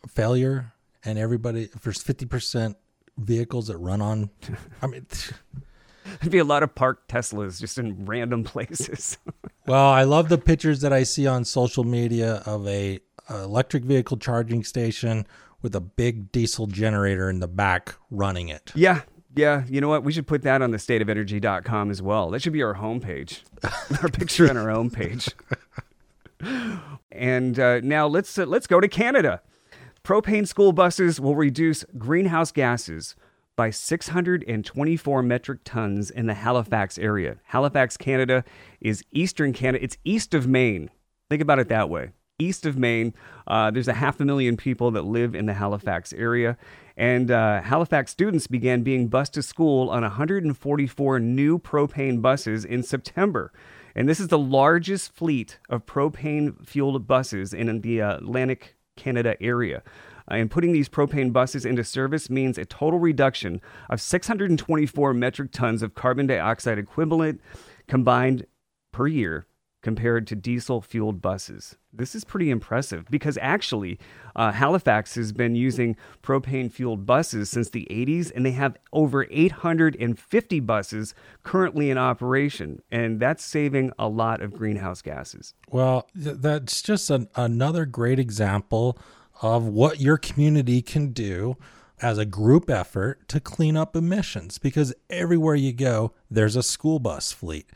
failure 0.09 0.73
and 1.05 1.19
everybody, 1.19 1.65
if 1.65 1.83
there's 1.83 2.03
50% 2.03 2.75
vehicles 3.19 3.69
that 3.69 3.79
run 3.79 4.01
on, 4.01 4.31
I 4.83 4.87
mean, 4.87 5.07
There'd 6.21 6.33
be 6.33 6.39
a 6.39 6.45
lot 6.45 6.63
of 6.63 6.75
parked 6.75 7.11
Teslas 7.11 7.61
just 7.61 7.79
in 7.79 8.05
random 8.05 8.45
places. 8.45 9.19
well, 9.67 9.89
I 9.89 10.05
love 10.05 10.29
the 10.29 10.39
pictures 10.39 10.81
that 10.81 10.93
I 10.93 11.03
see 11.05 11.27
on 11.27 11.45
social 11.45 11.85
media 11.85 12.43
of 12.47 12.67
a, 12.67 13.01
a 13.29 13.43
electric 13.43 13.85
vehicle 13.85 14.17
charging 14.17 14.65
station 14.65 15.27
with 15.63 15.75
a 15.75 15.81
big 15.81 16.33
diesel 16.33 16.67
generator 16.67 17.29
in 17.31 17.41
the 17.41 17.49
back 17.49 17.95
running 18.11 18.49
it. 18.49 18.73
Yeah, 18.75 19.03
Yeah, 19.35 19.65
you 19.69 19.81
know 19.81 19.89
what? 19.89 20.03
We 20.03 20.13
should 20.13 20.27
put 20.27 20.43
that 20.43 20.63
on 20.63 20.71
the 20.71 20.79
stateofenergy.com 20.79 21.91
as 21.91 22.03
well. 22.03 22.31
That 22.31 22.43
should 22.43 22.53
be 22.53 22.63
our 22.63 22.75
homepage, 22.75 23.43
our 24.03 24.09
picture 24.09 24.49
on 24.51 24.57
our 24.57 24.67
homepage. 24.67 25.33
and 27.13 27.59
uh, 27.59 27.81
now 27.81 28.07
let's 28.07 28.39
uh, 28.39 28.47
let's 28.47 28.67
go 28.67 28.81
to 28.81 28.89
Canada. 28.89 29.43
Propane 30.03 30.49
school 30.49 30.73
buses 30.73 31.21
will 31.21 31.37
reduce 31.37 31.85
greenhouse 31.99 32.51
gases 32.51 33.15
by 33.55 33.69
624 33.69 35.23
metric 35.23 35.61
tons 35.65 36.11
in 36.11 36.27
the 36.27 36.35
Halifax 36.35 36.97
area. 36.99 37.37
Halifax, 37.45 37.99
Canada 37.99 38.43
is 38.81 39.05
eastern 39.13 39.53
Canada. 39.53 39.85
It's 39.85 39.99
east 40.03 40.33
of 40.33 40.47
Maine. 40.47 40.91
Think 41.29 41.43
about 41.43 41.59
it 41.59 41.69
that 41.69 41.91
way. 41.91 42.13
East 42.41 42.67
of 42.67 42.77
Maine, 42.79 43.15
uh, 43.47 43.71
there's 43.71 43.89
a 43.89 43.95
half 43.95 44.21
a 44.21 44.25
million 44.25 44.57
people 44.57 44.91
that 44.93 45.03
live 45.03 45.35
in 45.35 45.47
the 45.47 45.55
Halifax 45.55 46.13
area. 46.13 46.57
And 46.97 47.31
uh, 47.31 47.63
Halifax 47.63 48.11
students 48.11 48.47
began 48.47 48.83
being 48.83 49.09
bused 49.09 49.35
to 49.35 49.43
school 49.43 49.89
on 49.91 50.03
144 50.03 51.21
new 51.21 51.59
propane 51.59 52.21
buses 52.21 52.65
in 52.65 52.83
September. 52.83 53.53
And 53.95 54.09
this 54.09 54.21
is 54.21 54.29
the 54.29 54.39
largest 54.39 55.13
fleet 55.13 55.59
of 55.69 55.87
propane 55.87 56.67
fueled 56.67 57.07
buses 57.07 57.53
in 57.53 57.81
the 57.81 58.01
Atlantic 58.01 58.77
Canada 58.97 59.41
area. 59.43 59.83
Uh, 60.31 60.35
and 60.35 60.51
putting 60.51 60.73
these 60.73 60.89
propane 60.89 61.33
buses 61.33 61.65
into 61.65 61.83
service 61.83 62.31
means 62.31 62.59
a 62.59 62.65
total 62.65 62.99
reduction 62.99 63.61
of 63.89 64.01
624 64.01 65.15
metric 65.15 65.51
tons 65.53 65.83
of 65.83 65.95
carbon 65.95 66.27
dioxide 66.27 66.79
equivalent 66.79 67.41
combined 67.89 68.47
per 68.93 69.07
year 69.07 69.47
compared 69.83 70.27
to 70.27 70.37
diesel 70.37 70.81
fueled 70.81 71.23
buses. 71.23 71.77
This 71.93 72.15
is 72.15 72.25
pretty 72.25 72.51
impressive 72.51 73.07
because 73.11 73.39
actually, 73.41 73.99
uh, 74.37 74.53
Halifax 74.53 75.15
has 75.15 75.33
been 75.33 75.55
using 75.55 75.97
propane 76.23 76.71
fueled 76.71 77.07
buses 77.07 77.51
since 77.51 77.71
the 77.71 77.87
80s, 77.91 78.31
and 78.35 78.45
they 78.45 78.53
have 78.53 78.77
over 78.93 79.27
850 79.31 80.61
buses 80.61 81.15
currently 81.43 81.91
in 81.91 81.99
operation, 81.99 82.83
and 82.91 83.19
that's 83.21 83.45
saving 83.45 83.93
a 83.99 84.09
lot 84.09 84.41
of 84.41 84.53
greenhouse 84.53 85.03
gases. 85.03 85.55
Well, 85.69 86.09
th- 86.23 86.37
that's 86.39 86.83
just 86.83 87.11
an, 87.11 87.29
another 87.35 87.87
great 87.87 88.19
example 88.19 88.99
of 89.43 89.67
what 89.67 90.01
your 90.01 90.19
community 90.19 90.83
can 90.83 91.13
do 91.13 91.57
as 92.03 92.19
a 92.19 92.25
group 92.25 92.71
effort 92.71 93.29
to 93.29 93.41
clean 93.41 93.77
up 93.77 93.95
emissions 93.95 94.59
because 94.59 94.95
everywhere 95.09 95.55
you 95.55 95.73
go, 95.73 96.13
there's 96.31 96.57
a 96.57 96.63
school 96.63 96.99
bus 96.99 97.33
fleet. 97.33 97.69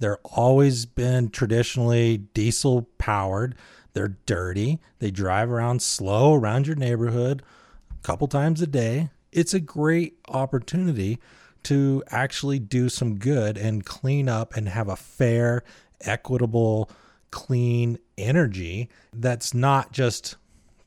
They're 0.00 0.18
always 0.24 0.86
been 0.86 1.30
traditionally 1.30 2.18
diesel 2.18 2.88
powered. 2.98 3.54
They're 3.92 4.16
dirty. 4.26 4.80
They 4.98 5.10
drive 5.10 5.50
around 5.50 5.82
slow 5.82 6.34
around 6.34 6.66
your 6.66 6.76
neighborhood 6.76 7.42
a 7.90 8.02
couple 8.02 8.26
times 8.26 8.60
a 8.60 8.66
day. 8.66 9.10
It's 9.30 9.54
a 9.54 9.60
great 9.60 10.18
opportunity 10.28 11.18
to 11.64 12.02
actually 12.08 12.58
do 12.58 12.88
some 12.88 13.18
good 13.18 13.58
and 13.58 13.84
clean 13.84 14.28
up 14.28 14.56
and 14.56 14.68
have 14.68 14.88
a 14.88 14.96
fair, 14.96 15.62
equitable, 16.00 16.90
clean 17.30 17.98
energy 18.18 18.88
that's 19.12 19.54
not 19.54 19.92
just 19.92 20.36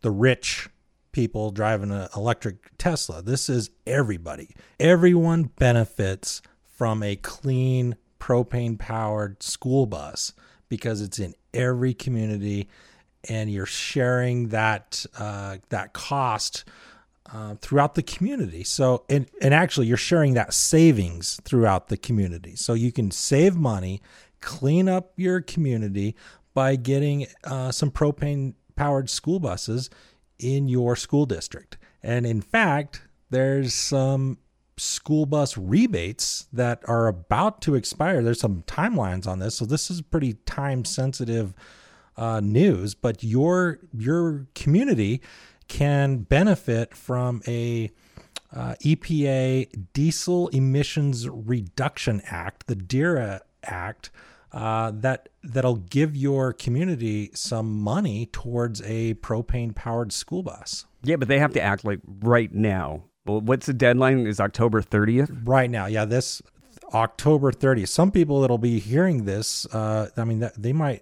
the 0.01 0.11
rich 0.11 0.69
people 1.11 1.51
driving 1.51 1.91
an 1.91 2.07
electric 2.15 2.75
Tesla. 2.77 3.21
This 3.21 3.49
is 3.49 3.69
everybody. 3.85 4.55
Everyone 4.79 5.43
benefits 5.43 6.41
from 6.67 7.03
a 7.03 7.15
clean 7.15 7.95
propane 8.23 8.79
powered 8.79 9.43
school 9.43 9.85
bus 9.85 10.31
because 10.69 11.01
it's 11.01 11.19
in 11.19 11.35
every 11.53 11.93
community 11.93 12.69
and 13.27 13.51
you're 13.51 13.65
sharing 13.65 14.47
that 14.47 15.05
uh, 15.19 15.57
that 15.69 15.91
cost 15.91 16.63
uh, 17.33 17.55
throughout 17.55 17.95
the 17.95 18.01
community. 18.01 18.63
So 18.63 19.03
and 19.09 19.27
and 19.41 19.53
actually 19.53 19.87
you're 19.87 19.97
sharing 19.97 20.35
that 20.35 20.53
savings 20.53 21.37
throughout 21.43 21.89
the 21.89 21.97
community. 21.97 22.55
So 22.55 22.73
you 22.73 22.93
can 22.93 23.11
save 23.11 23.57
money, 23.57 24.01
clean 24.39 24.87
up 24.87 25.11
your 25.17 25.41
community 25.41 26.15
by 26.53 26.77
getting 26.77 27.27
uh, 27.43 27.73
some 27.73 27.91
propane 27.91 28.53
powered 28.77 29.09
school 29.09 29.39
buses 29.39 29.89
in 30.39 30.69
your 30.69 30.95
school 30.95 31.25
district. 31.25 31.77
And 32.01 32.25
in 32.25 32.39
fact, 32.39 33.01
there's 33.31 33.73
some 33.73 34.37
school 34.77 35.25
bus 35.25 35.57
rebates 35.57 36.47
that 36.51 36.81
are 36.87 37.07
about 37.07 37.61
to 37.61 37.75
expire. 37.75 38.21
There's 38.21 38.39
some 38.39 38.63
timelines 38.63 39.27
on 39.27 39.39
this, 39.39 39.55
so 39.55 39.65
this 39.65 39.91
is 39.91 40.01
pretty 40.01 40.33
time 40.45 40.85
sensitive 40.85 41.53
uh, 42.17 42.39
news. 42.39 42.95
But 42.95 43.23
your 43.23 43.79
your 43.93 44.47
community 44.55 45.21
can 45.67 46.19
benefit 46.19 46.95
from 46.95 47.41
a 47.47 47.91
uh, 48.55 48.75
EPA 48.83 49.87
Diesel 49.93 50.49
Emissions 50.49 51.27
Reduction 51.27 52.21
Act, 52.25 52.67
the 52.67 52.75
DERA 52.75 53.41
Act, 53.63 54.11
uh, 54.51 54.91
that 54.93 55.29
that'll 55.43 55.77
give 55.77 56.15
your 56.15 56.53
community 56.53 57.31
some 57.33 57.79
money 57.79 58.27
towards 58.27 58.81
a 58.83 59.15
propane 59.15 59.73
powered 59.73 60.11
school 60.11 60.43
bus. 60.43 60.85
Yeah, 61.01 61.15
but 61.15 61.27
they 61.27 61.39
have 61.39 61.53
to 61.53 61.61
act 61.61 61.83
like 61.83 61.99
right 62.05 62.53
now. 62.53 63.05
Well, 63.25 63.41
what's 63.41 63.65
the 63.65 63.73
deadline? 63.73 64.27
Is 64.27 64.39
October 64.39 64.81
30th? 64.81 65.47
Right 65.47 65.69
now, 65.69 65.85
yeah, 65.85 66.05
this 66.05 66.41
October 66.93 67.51
30th. 67.51 67.87
Some 67.87 68.11
people 68.11 68.41
that'll 68.41 68.57
be 68.57 68.79
hearing 68.79 69.25
this, 69.25 69.65
uh, 69.73 70.09
I 70.17 70.23
mean, 70.25 70.49
they 70.57 70.73
might, 70.73 71.01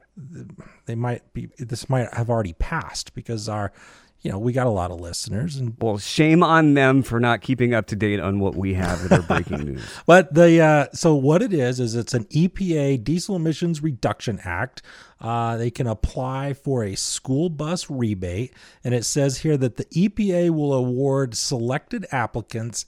they 0.86 0.96
might 0.96 1.34
be, 1.34 1.50
this 1.58 1.90
might 1.90 2.14
have 2.14 2.30
already 2.30 2.54
passed 2.54 3.14
because 3.14 3.50
our 3.50 3.74
you 4.22 4.32
know, 4.32 4.38
we 4.38 4.54
got 4.54 4.68
a 4.68 4.72
lot 4.72 4.92
of 4.92 5.00
listeners 5.00 5.56
and 5.56 5.76
well, 5.80 5.98
shame 5.98 6.44
on 6.44 6.76
them 6.76 7.02
for 7.02 7.20
not 7.20 7.42
keeping 7.42 7.74
up 7.74 7.88
to 7.88 7.96
date 7.96 8.20
on 8.20 8.40
what 8.40 8.56
we 8.56 8.76
have 8.76 9.10
that 9.10 9.20
are 9.20 9.24
breaking 9.24 9.66
news. 9.66 9.82
But 10.06 10.34
the 10.34 10.62
uh, 10.62 10.88
so 10.94 11.16
what 11.16 11.42
it 11.42 11.54
is 11.54 11.80
is 11.80 11.96
it's 11.96 12.14
an 12.14 12.26
EPA 12.26 13.04
Diesel 13.04 13.36
Emissions 13.36 13.82
Reduction 13.82 14.40
Act. 14.44 14.82
Uh, 15.20 15.58
they 15.58 15.72
can 15.72 15.88
apply 15.88 16.54
for 16.54 16.84
a 16.84 16.96
school 16.96 17.50
bus 17.50 17.90
rebate, 17.90 18.54
and 18.84 18.94
it 18.94 19.06
says 19.06 19.40
here 19.40 19.58
that 19.58 19.78
the 19.78 19.86
EPA 19.86 20.52
will 20.52 20.74
award 20.74 21.36
selected 21.36 22.06
applicants 22.12 22.86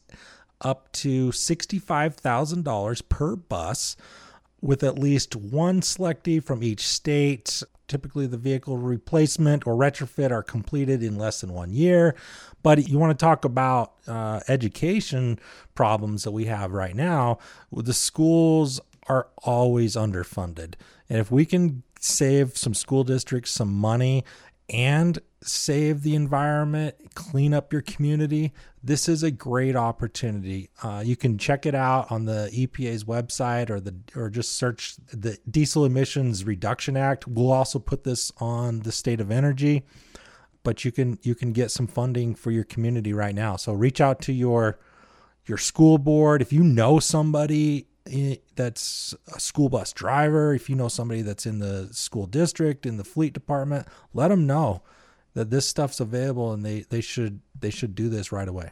up 0.61 0.91
to 0.91 1.31
sixty-five 1.31 2.15
thousand 2.15 2.63
dollars 2.63 3.01
per 3.01 3.35
bus 3.35 3.95
with 4.63 4.83
at 4.83 4.97
least 4.97 5.35
one 5.35 5.81
selectee 5.81 6.43
from 6.43 6.63
each 6.63 6.87
state 6.87 7.61
Typically, 7.87 8.25
the 8.25 8.37
vehicle 8.37 8.77
replacement 8.77 9.67
or 9.67 9.75
retrofit 9.75 10.31
are 10.31 10.41
completed 10.41 11.03
in 11.03 11.17
less 11.17 11.41
than 11.41 11.53
one 11.53 11.71
year. 11.73 12.15
But 12.63 12.87
you 12.87 12.97
want 12.97 13.17
to 13.17 13.23
talk 13.23 13.43
about 13.43 13.93
uh, 14.07 14.39
education 14.47 15.37
problems 15.75 16.23
that 16.23 16.31
we 16.31 16.45
have 16.45 16.71
right 16.71 16.95
now. 16.95 17.39
The 17.71 17.93
schools 17.93 18.79
are 19.07 19.27
always 19.39 19.95
underfunded. 19.95 20.75
And 21.09 21.19
if 21.19 21.29
we 21.29 21.45
can 21.45 21.83
save 21.99 22.57
some 22.57 22.73
school 22.73 23.03
districts 23.03 23.51
some 23.51 23.71
money 23.71 24.23
and 24.69 25.19
save 25.41 26.03
the 26.03 26.15
environment, 26.15 26.95
clean 27.15 27.53
up 27.53 27.73
your 27.73 27.81
community, 27.81 28.53
this 28.81 29.07
is 29.07 29.23
a 29.23 29.31
great 29.31 29.75
opportunity. 29.75 30.69
Uh, 30.81 31.01
you 31.05 31.15
can 31.15 31.37
check 31.37 31.65
it 31.65 31.75
out 31.75 32.11
on 32.11 32.25
the 32.25 32.49
EPA's 32.53 33.03
website 33.03 33.69
or 33.69 33.79
the 33.79 33.95
or 34.15 34.29
just 34.29 34.53
search 34.57 34.95
the 35.11 35.37
Diesel 35.49 35.85
Emissions 35.85 36.43
Reduction 36.43 36.97
Act. 36.97 37.27
We'll 37.27 37.51
also 37.51 37.79
put 37.79 38.03
this 38.03 38.31
on 38.37 38.81
the 38.81 38.91
State 38.91 39.21
of 39.21 39.31
Energy, 39.31 39.83
but 40.63 40.83
you 40.83 40.91
can 40.91 41.19
you 41.23 41.35
can 41.35 41.53
get 41.53 41.71
some 41.71 41.87
funding 41.87 42.35
for 42.35 42.51
your 42.51 42.65
community 42.65 43.13
right 43.13 43.35
now. 43.35 43.55
So 43.55 43.73
reach 43.73 44.01
out 44.01 44.21
to 44.21 44.33
your 44.33 44.79
your 45.45 45.57
school 45.57 45.97
board 45.97 46.41
if 46.41 46.53
you 46.53 46.63
know 46.63 46.99
somebody 46.99 47.87
that's 48.55 49.15
a 49.33 49.39
school 49.39 49.69
bus 49.69 49.93
driver, 49.93 50.53
if 50.53 50.69
you 50.69 50.75
know 50.75 50.87
somebody 50.87 51.21
that's 51.21 51.45
in 51.45 51.59
the 51.59 51.89
school 51.91 52.25
district, 52.25 52.85
in 52.85 52.97
the 52.97 53.03
fleet 53.03 53.33
department, 53.33 53.87
let 54.13 54.27
them 54.27 54.45
know 54.45 54.81
that 55.33 55.49
this 55.49 55.67
stuff's 55.67 55.99
available 55.99 56.51
and 56.51 56.65
they, 56.65 56.81
they 56.89 57.01
should 57.01 57.39
they 57.59 57.69
should 57.69 57.95
do 57.95 58.09
this 58.09 58.31
right 58.31 58.47
away. 58.47 58.71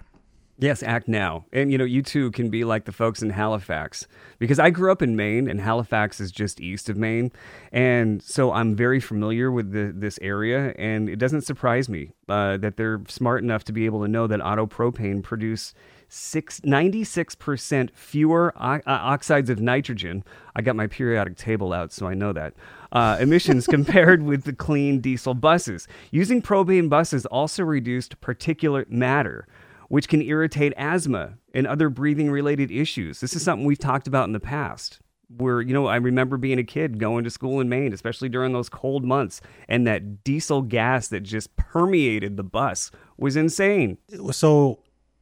Yes, 0.61 0.83
act 0.83 1.07
now. 1.07 1.45
And 1.51 1.71
you 1.71 1.77
know, 1.79 1.85
you 1.85 2.03
too 2.03 2.29
can 2.31 2.51
be 2.51 2.63
like 2.63 2.85
the 2.85 2.91
folks 2.91 3.23
in 3.23 3.31
Halifax 3.31 4.05
because 4.37 4.59
I 4.59 4.69
grew 4.69 4.91
up 4.91 5.01
in 5.01 5.15
Maine 5.15 5.49
and 5.49 5.59
Halifax 5.59 6.19
is 6.19 6.31
just 6.31 6.61
east 6.61 6.87
of 6.87 6.97
Maine. 6.97 7.31
And 7.71 8.21
so 8.21 8.51
I'm 8.51 8.75
very 8.75 8.99
familiar 8.99 9.51
with 9.51 9.71
the, 9.71 9.91
this 9.95 10.19
area 10.21 10.75
and 10.77 11.09
it 11.09 11.15
doesn't 11.15 11.41
surprise 11.41 11.89
me 11.89 12.11
uh, 12.29 12.57
that 12.57 12.77
they're 12.77 13.01
smart 13.07 13.41
enough 13.41 13.63
to 13.65 13.73
be 13.73 13.87
able 13.87 14.03
to 14.03 14.07
know 14.07 14.27
that 14.27 14.39
auto 14.39 14.67
propane 14.67 15.23
produce 15.23 15.73
six, 16.11 16.59
96% 16.59 17.89
fewer 17.93 18.53
o- 18.57 18.59
uh, 18.59 18.81
oxides 18.85 19.49
of 19.49 19.61
nitrogen. 19.61 20.23
I 20.55 20.61
got 20.61 20.75
my 20.75 20.87
periodic 20.87 21.37
table 21.37 21.71
out, 21.71 21.93
so 21.93 22.05
I 22.05 22.13
know 22.13 22.33
that. 22.33 22.53
Uh, 22.91 23.17
emissions 23.19 23.65
compared 23.69 24.21
with 24.21 24.43
the 24.43 24.53
clean 24.53 24.99
diesel 24.99 25.33
buses. 25.33 25.87
Using 26.11 26.41
propane 26.41 26.89
buses 26.89 27.25
also 27.27 27.63
reduced 27.63 28.19
particulate 28.19 28.89
matter, 28.89 29.47
which 29.87 30.09
can 30.09 30.21
irritate 30.21 30.73
asthma 30.75 31.35
and 31.53 31.65
other 31.65 31.89
breathing 31.89 32.29
related 32.29 32.71
issues. 32.71 33.21
This 33.21 33.33
is 33.33 33.41
something 33.41 33.65
we've 33.65 33.79
talked 33.79 34.07
about 34.07 34.25
in 34.27 34.33
the 34.33 34.39
past 34.39 34.99
where 35.37 35.61
you 35.61 35.73
know 35.73 35.87
I 35.87 35.95
remember 35.95 36.35
being 36.35 36.59
a 36.59 36.63
kid 36.63 36.99
going 36.99 37.23
to 37.23 37.29
school 37.29 37.61
in 37.61 37.69
Maine, 37.69 37.93
especially 37.93 38.27
during 38.27 38.51
those 38.51 38.67
cold 38.67 39.05
months, 39.05 39.39
and 39.69 39.87
that 39.87 40.25
diesel 40.25 40.61
gas 40.61 41.07
that 41.07 41.21
just 41.21 41.55
permeated 41.55 42.35
the 42.35 42.43
bus 42.43 42.91
was 43.17 43.37
insane. 43.37 43.97
So 44.31 44.79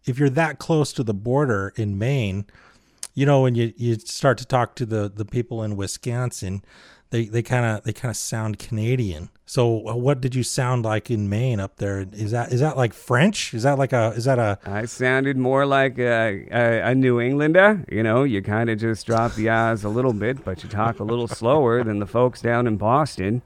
if 0.10 0.18
you're 0.20 0.30
that 0.32 0.60
close 0.60 0.92
to 0.94 1.04
the 1.04 1.14
border 1.14 1.72
in 1.76 1.98
Maine, 1.98 2.46
you 3.14 3.26
know, 3.26 3.42
when 3.42 3.56
you, 3.56 3.74
you 3.78 3.96
start 3.96 4.38
to 4.40 4.46
talk 4.46 4.76
to 4.76 4.86
the, 4.86 5.12
the 5.14 5.26
people 5.26 5.64
in 5.64 5.76
Wisconsin, 5.76 6.64
they 7.12 7.26
they 7.26 7.42
kind 7.42 7.66
of 7.66 7.84
they 7.84 7.94
kind 7.94 8.12
of 8.12 8.18
sound 8.18 8.60
Canadian. 8.60 9.30
So 9.46 9.88
uh, 9.88 9.96
what 9.96 10.22
did 10.22 10.36
you 10.36 10.44
sound 10.44 10.86
like 10.86 11.10
in 11.10 11.28
Maine 11.28 11.60
up 11.60 11.78
there? 11.78 12.06
Is 12.12 12.32
that 12.32 12.54
is 12.54 12.60
that 12.60 12.78
like 12.78 12.94
French? 12.94 13.54
Is 13.54 13.64
that 13.64 13.80
like 13.80 13.94
a 13.94 14.14
is 14.16 14.26
that 14.26 14.38
a 14.38 14.60
I 14.64 14.86
sounded 14.86 15.38
more 15.38 15.66
like 15.66 15.98
a, 15.98 16.48
a, 16.52 16.92
a 16.92 16.96
New 16.96 17.20
Englander. 17.20 17.84
You 17.92 18.04
know, 18.04 18.24
you 18.24 18.44
kind 18.44 18.70
of 18.70 18.80
just 18.80 19.08
drop 19.08 19.34
the 19.34 19.50
I's 19.50 19.84
a 19.84 19.90
little 19.90 20.14
bit, 20.14 20.46
but 20.46 20.64
you 20.64 20.70
talk 20.70 21.00
a 21.00 21.04
little 21.04 21.28
slower 21.28 21.84
than 21.84 21.98
the 22.00 22.08
folks 22.08 22.42
down 22.42 22.68
in 22.68 22.78
Boston. 22.78 23.42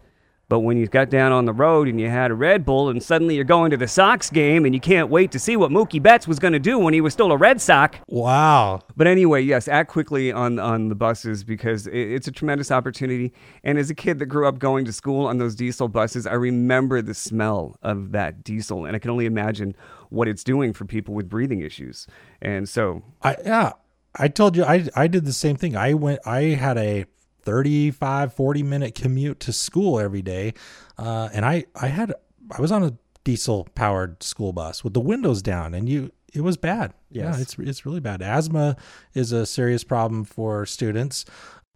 But 0.53 0.59
when 0.59 0.77
you 0.77 0.85
got 0.85 1.09
down 1.09 1.31
on 1.31 1.45
the 1.45 1.51
road 1.51 1.87
and 1.87 1.99
you 1.99 2.09
had 2.09 2.29
a 2.29 2.35
Red 2.35 2.63
Bull, 2.63 2.89
and 2.89 3.01
suddenly 3.01 3.33
you're 3.33 3.43
going 3.43 3.71
to 3.71 3.77
the 3.77 3.87
Sox 3.87 4.29
game 4.29 4.65
and 4.65 4.75
you 4.75 4.79
can't 4.79 5.09
wait 5.09 5.31
to 5.31 5.39
see 5.39 5.57
what 5.57 5.71
Mookie 5.71 5.99
Betts 5.99 6.27
was 6.27 6.37
going 6.37 6.53
to 6.53 6.59
do 6.59 6.77
when 6.77 6.93
he 6.93 7.01
was 7.01 7.11
still 7.11 7.31
a 7.31 7.35
Red 7.35 7.59
Sox. 7.59 7.97
wow? 8.05 8.79
But 8.95 9.07
anyway, 9.07 9.41
yes, 9.41 9.67
act 9.67 9.89
quickly 9.89 10.31
on 10.31 10.59
on 10.59 10.89
the 10.89 10.93
buses 10.93 11.43
because 11.43 11.87
it, 11.87 11.97
it's 11.97 12.27
a 12.27 12.31
tremendous 12.31 12.69
opportunity. 12.69 13.33
And 13.63 13.79
as 13.79 13.89
a 13.89 13.95
kid 13.95 14.19
that 14.19 14.27
grew 14.27 14.47
up 14.47 14.59
going 14.59 14.85
to 14.85 14.93
school 14.93 15.25
on 15.25 15.39
those 15.39 15.55
diesel 15.55 15.87
buses, 15.87 16.27
I 16.27 16.33
remember 16.33 17.01
the 17.01 17.15
smell 17.15 17.75
of 17.81 18.11
that 18.11 18.43
diesel, 18.43 18.85
and 18.85 18.95
I 18.95 18.99
can 18.99 19.09
only 19.09 19.25
imagine 19.25 19.75
what 20.09 20.27
it's 20.27 20.43
doing 20.43 20.71
for 20.71 20.85
people 20.85 21.15
with 21.15 21.27
breathing 21.29 21.61
issues. 21.61 22.05
And 22.43 22.69
so, 22.69 23.01
I 23.23 23.37
yeah, 23.43 23.71
I 24.13 24.27
told 24.27 24.55
you 24.55 24.65
I 24.65 24.87
I 24.95 25.07
did 25.07 25.25
the 25.25 25.33
same 25.33 25.55
thing. 25.55 25.75
I 25.75 25.95
went 25.95 26.19
I 26.27 26.41
had 26.41 26.77
a 26.77 27.05
35 27.43 28.33
40 28.33 28.63
minute 28.63 28.95
commute 28.95 29.39
to 29.41 29.53
school 29.53 29.99
every 29.99 30.21
day. 30.21 30.53
Uh, 30.97 31.29
and 31.33 31.45
I 31.45 31.65
I 31.75 31.87
had 31.87 32.13
I 32.51 32.61
was 32.61 32.71
on 32.71 32.83
a 32.83 32.93
diesel 33.23 33.67
powered 33.75 34.21
school 34.21 34.51
bus 34.53 34.83
with 34.83 34.93
the 34.93 34.99
windows 34.99 35.41
down 35.41 35.73
and 35.73 35.87
you 35.87 36.11
it 36.33 36.41
was 36.41 36.57
bad. 36.57 36.93
Yes. 37.11 37.35
Yeah, 37.35 37.41
it's 37.41 37.59
it's 37.59 37.85
really 37.85 37.99
bad. 37.99 38.21
Asthma 38.21 38.75
is 39.13 39.31
a 39.31 39.45
serious 39.45 39.83
problem 39.83 40.23
for 40.23 40.65
students. 40.65 41.25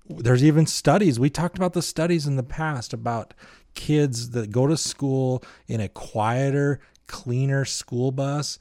There's 0.09 0.43
even 0.43 0.65
studies. 0.65 1.19
We 1.19 1.29
talked 1.29 1.57
about 1.57 1.73
the 1.73 1.81
studies 1.81 2.25
in 2.25 2.37
the 2.37 2.43
past 2.43 2.93
about 2.93 3.33
kids 3.75 4.31
that 4.31 4.51
go 4.51 4.65
to 4.65 4.77
school 4.77 5.43
in 5.67 5.81
a 5.81 5.89
quieter, 5.89 6.79
cleaner 7.07 7.65
school 7.65 8.11
bus 8.11 8.57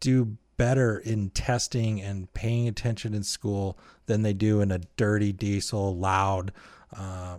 do 0.00 0.36
better 0.56 0.98
in 0.98 1.30
testing 1.30 2.00
and 2.00 2.32
paying 2.34 2.68
attention 2.68 3.14
in 3.14 3.22
school 3.22 3.78
than 4.06 4.22
they 4.22 4.32
do 4.32 4.60
in 4.60 4.70
a 4.70 4.80
dirty 4.96 5.32
diesel 5.32 5.96
loud 5.96 6.52
uh, 6.96 7.38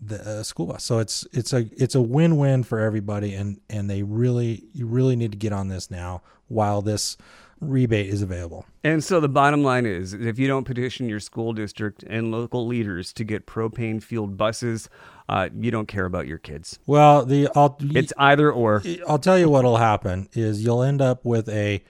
the 0.00 0.20
uh, 0.20 0.42
school 0.42 0.66
bus. 0.66 0.84
So 0.84 0.98
it's 0.98 1.26
it's 1.32 1.52
a 1.52 1.68
it's 1.76 1.94
a 1.94 2.00
win-win 2.02 2.62
for 2.64 2.80
everybody 2.80 3.34
and 3.34 3.60
and 3.70 3.88
they 3.88 4.02
really 4.02 4.64
you 4.72 4.86
really 4.86 5.16
need 5.16 5.32
to 5.32 5.38
get 5.38 5.52
on 5.52 5.68
this 5.68 5.90
now 5.90 6.22
while 6.48 6.82
this 6.82 7.16
rebate 7.60 8.08
is 8.08 8.20
available. 8.20 8.66
and 8.82 9.02
so 9.02 9.20
the 9.20 9.28
bottom 9.28 9.62
line 9.62 9.86
is, 9.86 10.12
if 10.12 10.38
you 10.38 10.46
don't 10.46 10.64
petition 10.64 11.08
your 11.08 11.20
school 11.20 11.52
district 11.52 12.02
and 12.02 12.30
local 12.30 12.66
leaders 12.66 13.12
to 13.14 13.24
get 13.24 13.46
propane 13.46 14.02
fueled 14.02 14.36
buses, 14.36 14.90
uh, 15.28 15.48
you 15.58 15.70
don't 15.70 15.88
care 15.88 16.04
about 16.04 16.26
your 16.26 16.36
kids. 16.38 16.78
Well, 16.86 17.24
the 17.24 17.48
I'll, 17.54 17.78
It's 17.80 18.12
either 18.18 18.52
or. 18.52 18.82
I'll 19.08 19.18
tell 19.18 19.38
you 19.38 19.48
what'll 19.48 19.78
happen 19.78 20.28
is 20.34 20.62
you'll 20.62 20.82
end 20.82 21.00
up 21.00 21.24
with 21.24 21.48
a 21.48 21.82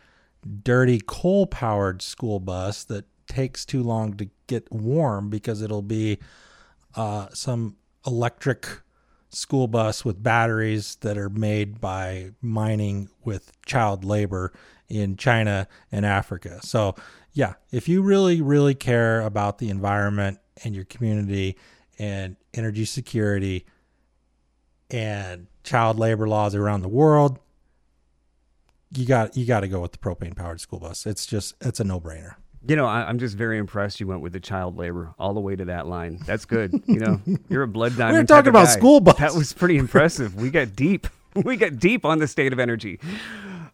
dirty 0.45 1.01
coal 1.05 1.47
powered 1.47 2.03
school 2.03 2.41
bus 2.41 2.85
that 2.85 3.05
takes 3.27 3.65
too 3.65 3.83
long 3.83 4.15
to 4.15 4.29
get 4.47 4.71
warm 4.71 5.31
because 5.31 5.63
it'll 5.63 5.83
be 5.83 6.19
uh, 6.95 7.29
some 7.33 7.77
electric 8.07 8.67
school 9.31 9.67
bus 9.67 10.05
with 10.05 10.23
batteries 10.23 10.97
that 10.97 11.19
are 11.19 11.31
made 11.31 11.81
by 11.81 12.31
mining 12.41 13.09
with 13.25 13.53
child 13.67 14.05
labor 14.05 14.53
in 14.89 15.17
China 15.17 15.67
and 15.91 16.07
Africa. 16.07 16.61
So, 16.63 16.95
yeah, 17.33 17.55
if 17.73 17.89
you 17.89 18.03
really, 18.03 18.41
really 18.41 18.75
care 18.75 19.21
about 19.23 19.59
the 19.59 19.71
environment 19.71 20.39
and 20.63 20.75
your 20.75 20.85
community 20.85 21.57
and 21.99 22.37
energy 22.53 22.85
security 22.85 23.67
and 24.91 25.49
child 25.65 25.99
labor 25.99 26.29
laws 26.29 26.55
around 26.55 26.83
the 26.83 26.89
world, 26.89 27.41
you 28.97 29.07
got 29.07 29.37
you 29.37 29.47
got 29.47 29.61
to 29.61 29.69
go 29.69 29.81
with 29.81 29.93
the 29.93 29.99
propane 29.99 30.37
powered 30.37 30.61
school 30.61 30.79
bus. 30.79 31.07
It's 31.07 31.27
just 31.27 31.55
it's 31.61 31.81
a 31.81 31.85
no 31.85 32.01
brainer. 32.01 32.35
You 32.67 32.77
know, 32.77 32.87
I, 32.87 33.07
I'm 33.07 33.19
just 33.19 33.37
very 33.37 33.59
impressed 33.59 34.01
you 34.01 34.07
went 34.07 34.23
with 34.23 34.33
the 34.33 34.41
child 34.41 34.79
labor 34.79 35.15
all 35.19 35.35
the 35.35 35.41
way 35.41 35.55
to 35.55 35.67
that 35.67 35.87
line. 35.87 36.19
That's 36.25 36.47
good. 36.47 36.73
You 36.87 36.99
know, 36.99 37.21
you're 37.49 37.63
a 37.63 37.69
blood 37.69 37.97
diamond. 37.97 38.27
talking 38.27 38.45
type 38.45 38.47
of 38.47 38.55
about 38.55 38.67
guy. 38.67 38.73
school 38.73 39.01
bus. 39.01 39.19
That 39.19 39.35
was 39.35 39.53
pretty 39.53 39.77
impressive. 39.77 40.35
We 40.37 40.51
got 40.51 40.75
deep. 40.75 41.07
We 41.45 41.57
got 41.57 41.81
deep 41.81 42.05
on 42.05 42.21
the 42.21 42.29
state 42.29 42.53
of 42.53 42.61
energy. 42.61 43.01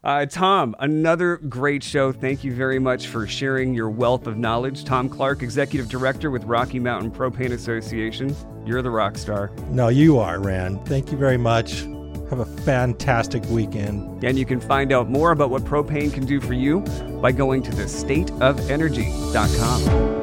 Uh, 0.02 0.24
Tom, 0.24 0.74
another 0.78 1.36
great 1.36 1.84
show. 1.84 2.10
Thank 2.10 2.42
you 2.42 2.54
very 2.54 2.78
much 2.78 3.08
for 3.08 3.26
sharing 3.26 3.74
your 3.74 3.90
wealth 3.90 4.26
of 4.26 4.38
knowledge. 4.38 4.84
Tom 4.84 5.10
Clark, 5.10 5.42
Executive 5.42 5.86
Director 5.90 6.30
with 6.30 6.42
Rocky 6.44 6.78
Mountain 6.78 7.10
Propane 7.10 7.52
Association. 7.52 8.34
You're 8.64 8.80
the 8.80 8.88
rock 8.90 9.18
star. 9.18 9.50
No, 9.68 9.88
you 9.88 10.18
are, 10.18 10.40
Rand. 10.40 10.86
Thank 10.86 11.12
you 11.12 11.18
very 11.18 11.36
much. 11.36 11.84
Have 12.30 12.38
a 12.38 12.46
fantastic 12.46 13.44
weekend. 13.46 14.24
And 14.24 14.38
you 14.38 14.46
can 14.46 14.60
find 14.60 14.92
out 14.92 15.10
more 15.10 15.32
about 15.32 15.50
what 15.50 15.64
propane 15.64 16.14
can 16.14 16.24
do 16.24 16.40
for 16.40 16.54
you 16.54 16.80
by 17.20 17.32
going 17.32 17.64
to 17.64 17.72
thestateofenergy.com. 17.72 20.19